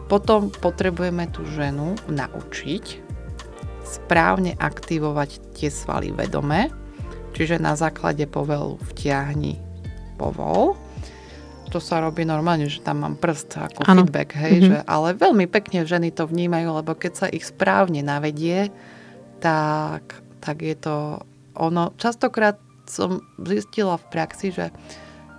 [0.08, 3.04] potom potrebujeme tú ženu naučiť
[3.84, 6.68] správne aktivovať tie svaly vedome,
[7.32, 9.56] čiže na základe povelu vtiahni
[10.16, 10.76] povol
[11.68, 14.08] to sa robí normálne, že tam mám prst ako Áno.
[14.08, 14.64] feedback, hej, Mhm.
[14.64, 18.72] že, ale veľmi pekne ženy to vnímajú, lebo keď sa ich správne navedie,
[19.38, 20.00] tak,
[20.40, 21.20] tak je to
[21.52, 21.92] ono.
[22.00, 22.56] Častokrát
[22.88, 24.72] som zistila v praxi, že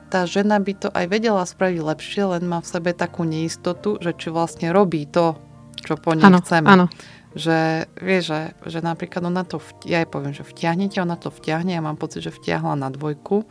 [0.10, 4.18] tá žena by to aj vedela spraviť lepšie, len má v sebe takú neistotu, že
[4.18, 5.38] či vlastne robí to,
[5.86, 6.66] čo po nej Áno, chceme.
[6.66, 6.86] áno.
[7.38, 11.78] Že vie, že, že napríklad ona to, ja jej poviem, že vtiahnete, ona to vtiahne,
[11.78, 13.46] ja mám pocit, že vtiahla na dvojku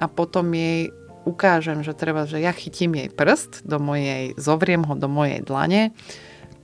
[0.00, 0.88] a potom jej
[1.28, 5.92] ukážem, že treba, že ja chytím jej prst do mojej, zovriem ho do mojej dlane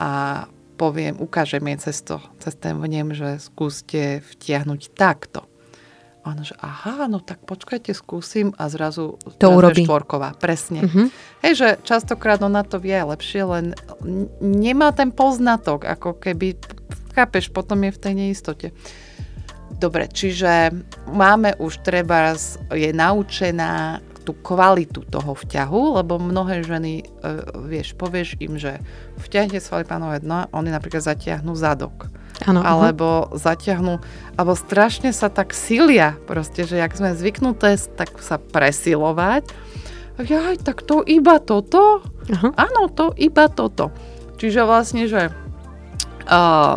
[0.00, 0.44] a
[0.80, 5.44] poviem, ukážem jej cez to, cez ten vnem, že skúste vtiahnuť takto.
[6.26, 9.86] Ona, že aha, no tak počkajte, skúsim a zrazu, To urobí.
[9.86, 10.82] štvorková, presne.
[10.82, 11.02] Mhm.
[11.46, 13.66] Hej, že častokrát ona to vie lepšie, len
[14.42, 16.58] nemá ten poznatok, ako keby,
[17.14, 18.68] chápeš, potom je v tej neistote.
[19.76, 20.74] Dobre, čiže
[21.14, 22.34] máme už treba,
[22.74, 27.04] je naučená tú kvalitu toho vťahu, lebo mnohé ženy, e,
[27.70, 28.82] vieš, povieš im, že
[29.22, 32.10] vťahne svaly pánové dno, oni napríklad zatiahnu zadok
[32.44, 32.60] Aha.
[32.60, 33.96] alebo zaťahnú,
[34.36, 39.48] alebo strašne sa tak silia, proste, že jak sme zvyknuté tak sa presilovať,
[40.20, 42.04] jaj, tak to iba toto?
[42.28, 42.52] Aha.
[42.56, 43.88] Áno, to iba toto.
[44.36, 45.32] Čiže vlastne, že
[46.28, 46.76] uh,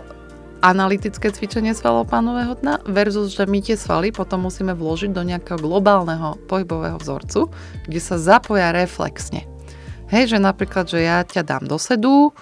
[0.59, 5.59] analytické cvičenie svalov pánového dna versus, že my tie svaly potom musíme vložiť do nejakého
[5.59, 7.47] globálneho pohybového vzorcu,
[7.87, 9.47] kde sa zapoja reflexne.
[10.09, 12.33] Hej, že napríklad, že ja ťa dám do sedu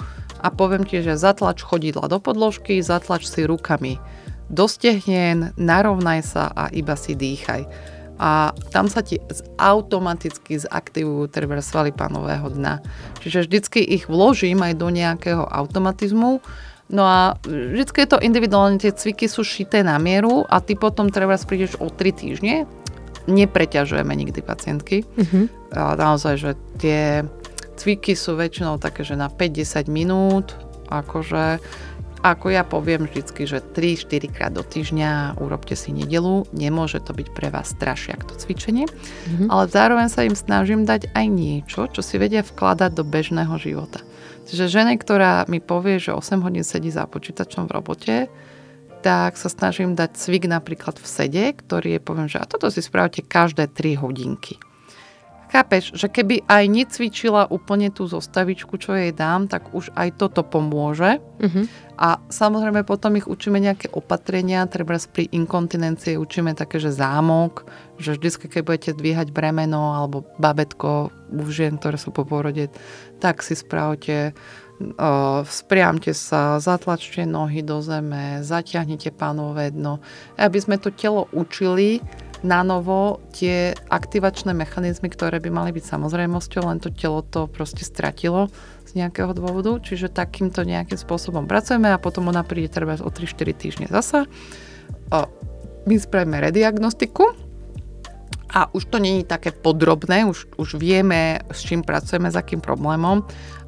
[0.42, 3.98] a poviem ti, že zatlač chodidla do podložky, zatlač si rukami
[4.48, 7.68] do stehnen, narovnaj sa a iba si dýchaj.
[8.18, 9.22] A tam sa ti
[9.62, 12.82] automaticky zaktivujú treba svaly pánového dna.
[13.22, 16.42] Čiže vždycky ich vložím aj do nejakého automatizmu,
[16.88, 21.12] No a vždycky je to individuálne, tie cviky sú šité na mieru a ty potom
[21.12, 22.64] treba prídeš o 3 týždne.
[23.28, 25.04] Nepreťažujeme nikdy pacientky.
[25.20, 25.52] Mhm.
[25.76, 27.28] A naozaj, že tie
[27.78, 30.58] cviky sú väčšinou také, že na 5-10 minút,
[30.90, 31.62] akože
[32.18, 37.28] ako ja poviem vždycky, že 3-4 krát do týždňa urobte si nedelu, nemôže to byť
[37.30, 38.90] pre vás strašiak to cvičenie,
[39.30, 39.54] Mhm.
[39.54, 44.02] ale zároveň sa im snažím dať aj niečo, čo si vedia vkladať do bežného života.
[44.50, 48.16] Čiže žene, ktorá mi povie, že 8 hodín sedí za počítačom v robote,
[49.06, 52.82] tak sa snažím dať cvik napríklad v sede, ktorý je, poviem, že a toto si
[52.82, 54.58] spravte každé 3 hodinky.
[55.48, 60.44] Chápeš, že keby aj necvičila úplne tú zostavičku, čo jej dám, tak už aj toto
[60.44, 61.24] pomôže.
[61.40, 61.88] Mhm.
[61.98, 67.66] A samozrejme potom ich učíme nejaké opatrenia, treba pri inkontinencii učíme také, že zámok,
[67.98, 72.70] že vždy, keď budete dvíhať bremeno alebo babetko u žien, ktoré sú po porode,
[73.18, 74.38] tak si spravte,
[75.50, 79.98] spriamte sa, zatlačte nohy do zeme, zatiahnite pánové dno.
[80.38, 81.98] Aby sme to telo učili
[82.46, 87.82] na novo tie aktivačné mechanizmy, ktoré by mali byť samozrejmosťou, len to telo to proste
[87.82, 88.52] stratilo
[88.86, 93.58] z nejakého dôvodu, čiže takýmto nejakým spôsobom pracujeme a potom ona príde treba o 3-4
[93.58, 94.30] týždne zasa.
[95.10, 95.20] O,
[95.88, 97.34] my spravíme rediagnostiku
[98.54, 103.26] a už to není také podrobné, už, už vieme, s čím pracujeme, s akým problémom,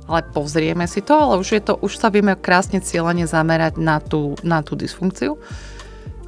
[0.09, 4.01] ale pozrieme si to, ale už, je to, už sa vieme krásne cieľane zamerať na
[4.01, 5.37] tú, na tú dysfunkciu.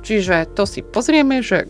[0.02, 1.70] Čiže to si pozrieme, že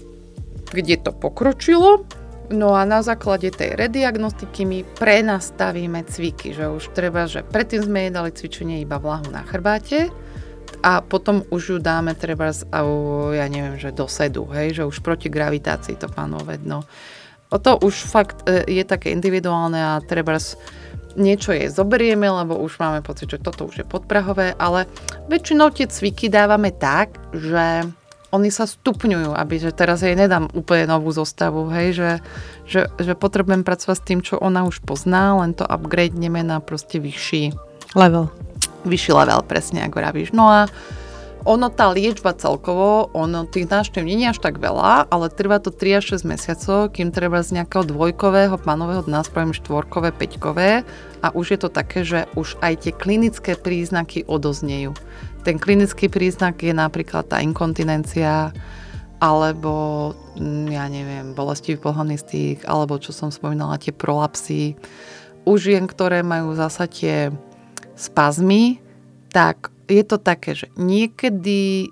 [0.72, 2.08] kde to pokročilo,
[2.52, 8.00] no a na základe tej rediagnostiky my prenastavíme cviky, že už treba, že predtým sme
[8.08, 10.12] jej dali cvičenie iba vlahu na chrbáte
[10.84, 12.68] a potom už ju dáme treba, z,
[13.36, 16.84] ja neviem, že do sedu, hej, že už proti gravitácii to pánové dno.
[17.52, 20.40] O to už fakt e, je také individuálne a treba
[21.20, 24.88] niečo jej zoberieme, lebo už máme pocit, že toto už je podprahové, ale
[25.28, 27.92] väčšinou tie cviky dávame tak, že
[28.32, 32.12] oni sa stupňujú, aby že teraz jej nedám úplne novú zostavu, hej, že,
[32.64, 36.98] že, že potrebujem pracovať s tým, čo ona už pozná, len to upgradeneme na proste
[36.98, 37.52] vyšší,
[37.94, 38.32] Level.
[38.88, 40.32] vyšší level, presne ako vravíš.
[40.32, 40.72] No a
[41.42, 45.74] ono, tá liečba celkovo, ono, tých návštev nie je až tak veľa, ale trvá to
[45.74, 50.86] 3 až 6 mesiacov, kým treba z nejakého dvojkového panového dna spravím štvorkové, peťkové
[51.26, 54.94] a už je to také, že už aj tie klinické príznaky odoznejú.
[55.42, 58.54] Ten klinický príznak je napríklad tá inkontinencia,
[59.22, 64.74] alebo, mm, ja neviem, bolesti v pohonistých, alebo čo som spomínala, tie prolapsy.
[65.46, 67.34] U žien, ktoré majú zasa tie
[67.94, 68.82] spazmy,
[69.30, 71.90] tak je to také, že niekedy,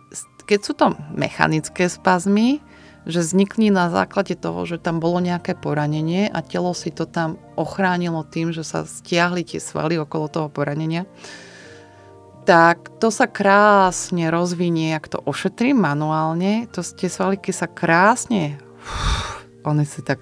[0.50, 2.62] keď sú to mechanické spazmy,
[3.10, 7.42] že vznikli na základe toho, že tam bolo nejaké poranenie a telo si to tam
[7.58, 11.10] ochránilo tým, že sa stiahli tie svaly okolo toho poranenia,
[12.50, 19.46] tak to sa krásne rozvinie, ak to ošetrím manuálne, to tie svaliky sa krásne, uf,
[19.70, 20.18] oni si tak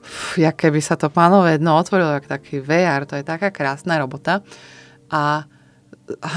[0.40, 4.40] jaké by sa to pánové dno otvorilo, jak taký VR, to je taká krásna robota.
[5.12, 5.44] A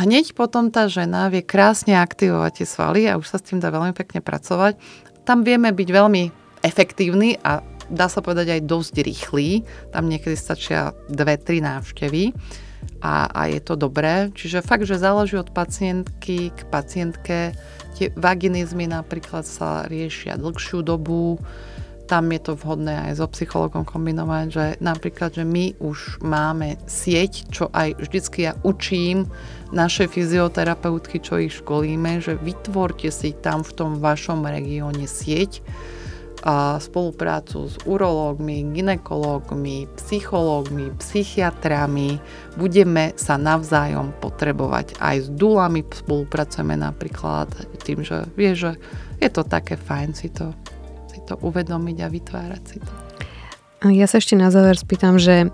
[0.04, 3.72] hneď potom tá žena vie krásne aktivovať tie svaly a už sa s tým dá
[3.72, 4.76] veľmi pekne pracovať.
[5.24, 6.24] Tam vieme byť veľmi
[6.68, 9.64] efektívni a dá sa povedať aj dosť rýchly.
[9.96, 12.36] Tam niekedy stačia dve, tri návštevy
[13.04, 14.32] a, a je to dobré.
[14.32, 17.58] Čiže fakt, že záleží od pacientky k pacientke.
[17.94, 21.38] Tie vaginizmy napríklad sa riešia dlhšiu dobu,
[22.04, 27.48] tam je to vhodné aj so psychologom kombinovať, že napríklad, že my už máme sieť,
[27.50, 29.26] čo aj vždycky ja učím
[29.72, 35.64] naše fyzioterapeutky, čo ich školíme, že vytvorte si tam v tom vašom regióne sieť,
[36.44, 42.20] a spoluprácu s urológmi, ginekológmi, psychológmi, psychiatrami.
[42.60, 45.00] Budeme sa navzájom potrebovať.
[45.00, 47.48] Aj s dulami spolupracujeme napríklad
[47.88, 48.76] tým, že vie, že
[49.24, 50.52] je to také fajn si to,
[51.08, 52.92] si to uvedomiť a vytvárať si to.
[53.88, 55.48] Ja sa ešte na záver spýtam, že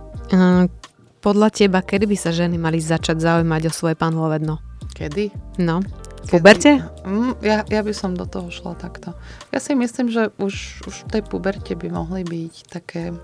[1.22, 4.58] podľa teba, kedy by sa ženy mali začať zaujímať o svoje panvové dno?
[4.98, 5.58] Kedy?
[5.62, 5.86] No.
[6.28, 6.84] Puberte?
[7.08, 9.16] Mm, ja, ja by som do toho šla takto.
[9.56, 13.16] Ja si myslím, že už, už v tej puberte by mohli byť také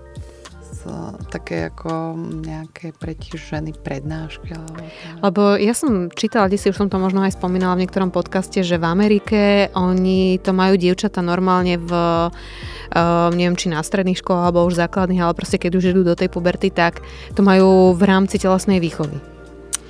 [1.30, 4.54] také ako nejaké pre ženy prednášky.
[4.54, 4.82] Alebo,
[5.22, 8.78] Lebo ja som čítala, si už som to možno aj spomínala v niektorom podcaste, že
[8.78, 9.40] v Amerike
[9.74, 15.22] oni to majú dievčata normálne v uh, neviem, či na stredných školách alebo už základných,
[15.22, 17.02] ale proste keď už idú do tej puberty, tak
[17.34, 19.35] to majú v rámci telesnej výchovy.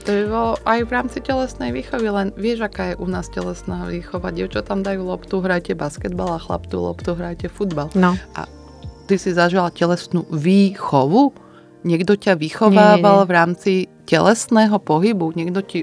[0.07, 3.91] To by bolo aj v rámci telesnej výchovy, len vieš, aká je u nás telesná
[3.91, 4.31] výchova.
[4.31, 7.91] Dievča tam dajú loptu, hrajte basketbal a chlap tú loptu, hrajte futbal.
[7.99, 8.15] No.
[8.39, 8.47] A
[9.11, 11.35] ty si zažila telesnú výchovu?
[11.83, 13.27] Niekto ťa vychovával nie, nie, nie.
[13.27, 13.73] v rámci
[14.07, 15.35] telesného pohybu?
[15.35, 15.81] Niekto ti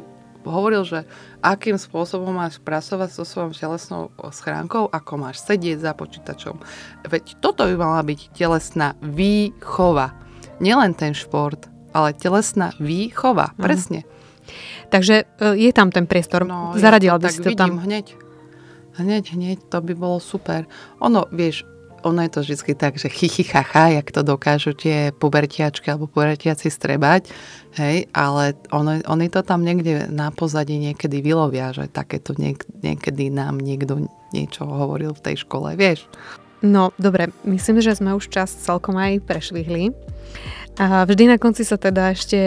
[0.48, 1.04] hovoril, že
[1.44, 6.64] akým spôsobom máš pracovať so svojou telesnou schránkou, ako máš sedieť za počítačom.
[7.12, 10.16] Veď toto by mala byť telesná výchova.
[10.64, 13.54] Nielen ten šport, ale telesná výchova.
[13.56, 13.62] Mm.
[13.62, 14.00] Presne.
[14.90, 16.44] Takže e, je tam ten priestor.
[16.44, 17.72] No, Zaradila by si to vidím, tam.
[17.80, 18.18] hneď.
[18.94, 20.70] Hneď, hneď, to by bolo super.
[21.02, 21.66] Ono, vieš,
[22.04, 27.32] ono je to vždy tak, že chichychacha, jak to dokážu tie pubertiačky alebo pubertiaci strebať,
[27.80, 33.32] hej, ale ono, oni to tam niekde na pozadí niekedy vylovia, že takéto niek- niekedy
[33.32, 36.06] nám niekto niečo hovoril v tej škole, vieš.
[36.64, 39.92] No, dobre, myslím, že sme už čas celkom aj prešvihli.
[40.80, 42.40] A vždy na konci sa teda ešte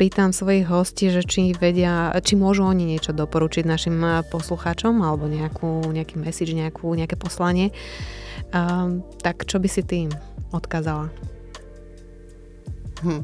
[0.00, 5.92] pýtam svojich hostí, že či vedia, či môžu oni niečo doporučiť našim poslucháčom alebo nejakú,
[5.92, 7.70] nejaký message, nejakú, nejaké poslanie.
[8.52, 10.10] Uh, tak čo by si tým
[10.50, 11.08] odkázala?
[13.06, 13.22] Hm.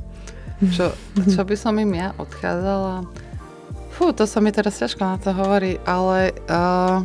[0.72, 0.94] Čo,
[1.26, 3.02] čo by som im ja odkázala?
[3.92, 7.02] Fú, to sa mi teraz ťažko na to hovorí, ale uh,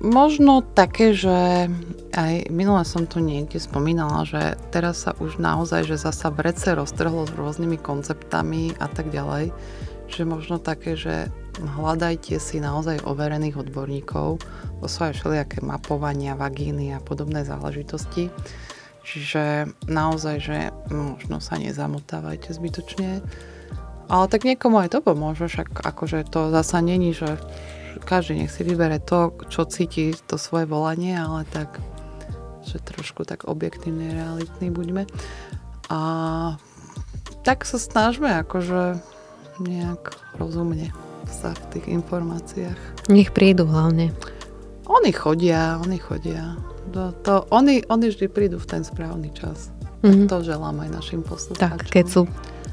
[0.00, 1.68] Možno také, že
[2.16, 7.28] aj minule som tu niekde spomínala, že teraz sa už naozaj, že zasa vrece roztrhlo
[7.28, 9.52] s rôznymi konceptami a tak ďalej.
[10.08, 11.28] Že možno také, že
[11.60, 14.40] hľadajte si naozaj overených odborníkov,
[14.80, 18.32] to sú aj všelijaké mapovania, vagíny a podobné záležitosti.
[19.04, 23.20] Čiže naozaj, že možno sa nezamotávajte zbytočne.
[24.08, 27.36] Ale tak niekomu aj to pomôže, však akože to zasa není, že
[28.04, 31.82] každý nech si vybere to, čo cíti, to svoje volanie, ale tak,
[32.62, 35.04] že trošku tak objektívne, realitný buďme.
[35.90, 36.00] A
[37.42, 39.00] tak sa snažme akože
[39.60, 40.94] nejak rozumne
[41.30, 43.08] sa v tých informáciách.
[43.10, 44.10] Nech prídu hlavne.
[44.90, 46.58] Oni chodia, oni chodia.
[46.90, 49.70] To, to, oni, oni vždy prídu v ten správny čas.
[50.02, 50.26] Mm-hmm.
[50.26, 51.78] To želám aj našim poslucháčom.
[51.78, 52.22] Tak, keď sú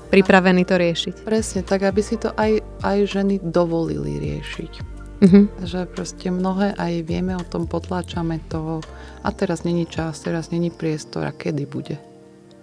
[0.09, 1.27] pripravení to riešiť.
[1.27, 4.96] Presne, tak aby si to aj, aj ženy dovolili riešiť.
[5.17, 5.49] Uh-huh.
[5.65, 8.85] Že proste mnohé aj vieme o tom, potláčame to
[9.25, 11.97] a teraz není čas, teraz není priestor a kedy bude.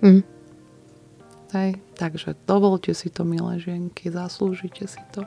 [0.02, 0.22] Uh-huh.
[1.54, 5.22] Hej, takže dovolte si to, milé žienky, zaslúžite si to.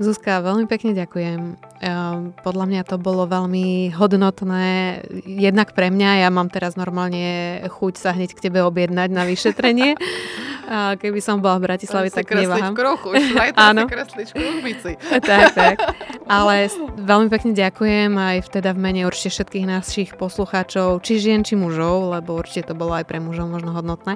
[0.00, 1.60] Zuzka, veľmi pekne ďakujem.
[1.84, 7.94] Ehm, podľa mňa to bolo veľmi hodnotné, jednak pre mňa, ja mám teraz normálne chuť
[8.00, 9.94] sa hneď k tebe objednať na vyšetrenie.
[10.70, 12.78] A keby som bola v Bratislave, tak neváham.
[12.78, 13.10] Krochu,
[13.58, 13.90] Áno.
[13.90, 14.92] kresliť kruhbici.
[15.28, 15.76] tak, tak.
[16.30, 21.58] Ale veľmi pekne ďakujem aj teda v mene určite všetkých našich poslucháčov, či žien, či
[21.58, 24.14] mužov, lebo určite to bolo aj pre mužov možno hodnotné.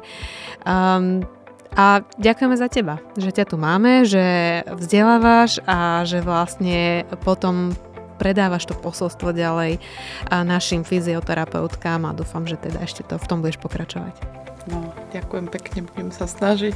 [0.62, 1.26] Um,
[1.74, 7.74] a ďakujeme za teba, že ťa tu máme, že vzdelávaš a že vlastne potom
[8.14, 9.82] predávaš to posolstvo ďalej
[10.30, 14.43] našim fyzioterapeutkám a dúfam, že teda ešte to v tom budeš pokračovať.
[14.64, 14.80] No,
[15.12, 16.72] ďakujem pekne, budem sa snažiť.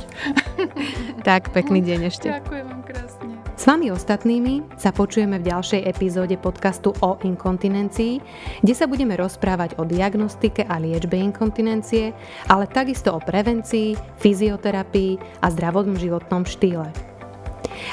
[1.28, 2.28] tak, pekný deň ešte.
[2.28, 3.32] Ďakujem vám krásne.
[3.58, 8.22] S vami ostatnými sa počujeme v ďalšej epizóde podcastu o inkontinencii,
[8.62, 12.14] kde sa budeme rozprávať o diagnostike a liečbe inkontinencie,
[12.46, 16.86] ale takisto o prevencii, fyzioterapii a zdravodnom životnom štýle.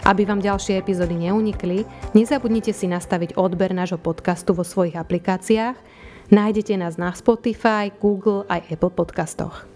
[0.06, 1.82] Aby vám ďalšie epizódy neunikli,
[2.14, 5.78] nezabudnite si nastaviť odber nášho podcastu vo svojich aplikáciách.
[6.30, 9.75] Nájdete nás na Spotify, Google aj Apple podcastoch.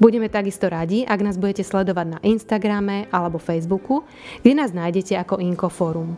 [0.00, 4.00] Budeme takisto radi, ak nás budete sledovať na Instagrame alebo Facebooku,
[4.40, 6.16] kde nás nájdete ako Inkoforum.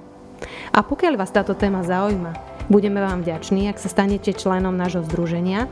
[0.70, 2.30] A pokiaľ vás táto téma zaujíma,
[2.70, 5.66] budeme vám vďační, ak sa stanete členom nášho združenia,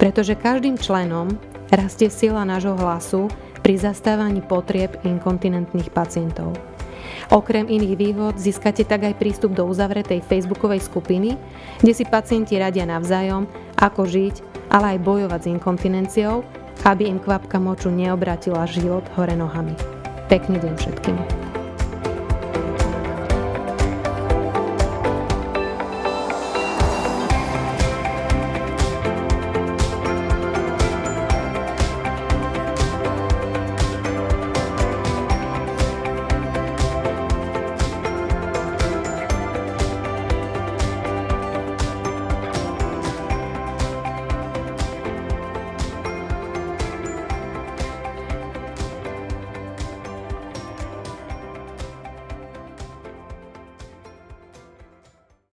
[0.00, 1.36] pretože každým členom
[1.68, 3.28] rastie sila nášho hlasu
[3.60, 6.56] pri zastávaní potrieb inkontinentných pacientov.
[7.28, 11.36] Okrem iných výhod získate tak aj prístup do uzavretej facebookovej skupiny,
[11.84, 13.44] kde si pacienti radia navzájom,
[13.76, 14.34] ako žiť,
[14.72, 19.74] ale aj bojovať s inkontinenciou aby im kvapka moču neobratila život hore nohami.
[20.26, 21.61] Pekný deň všetkým.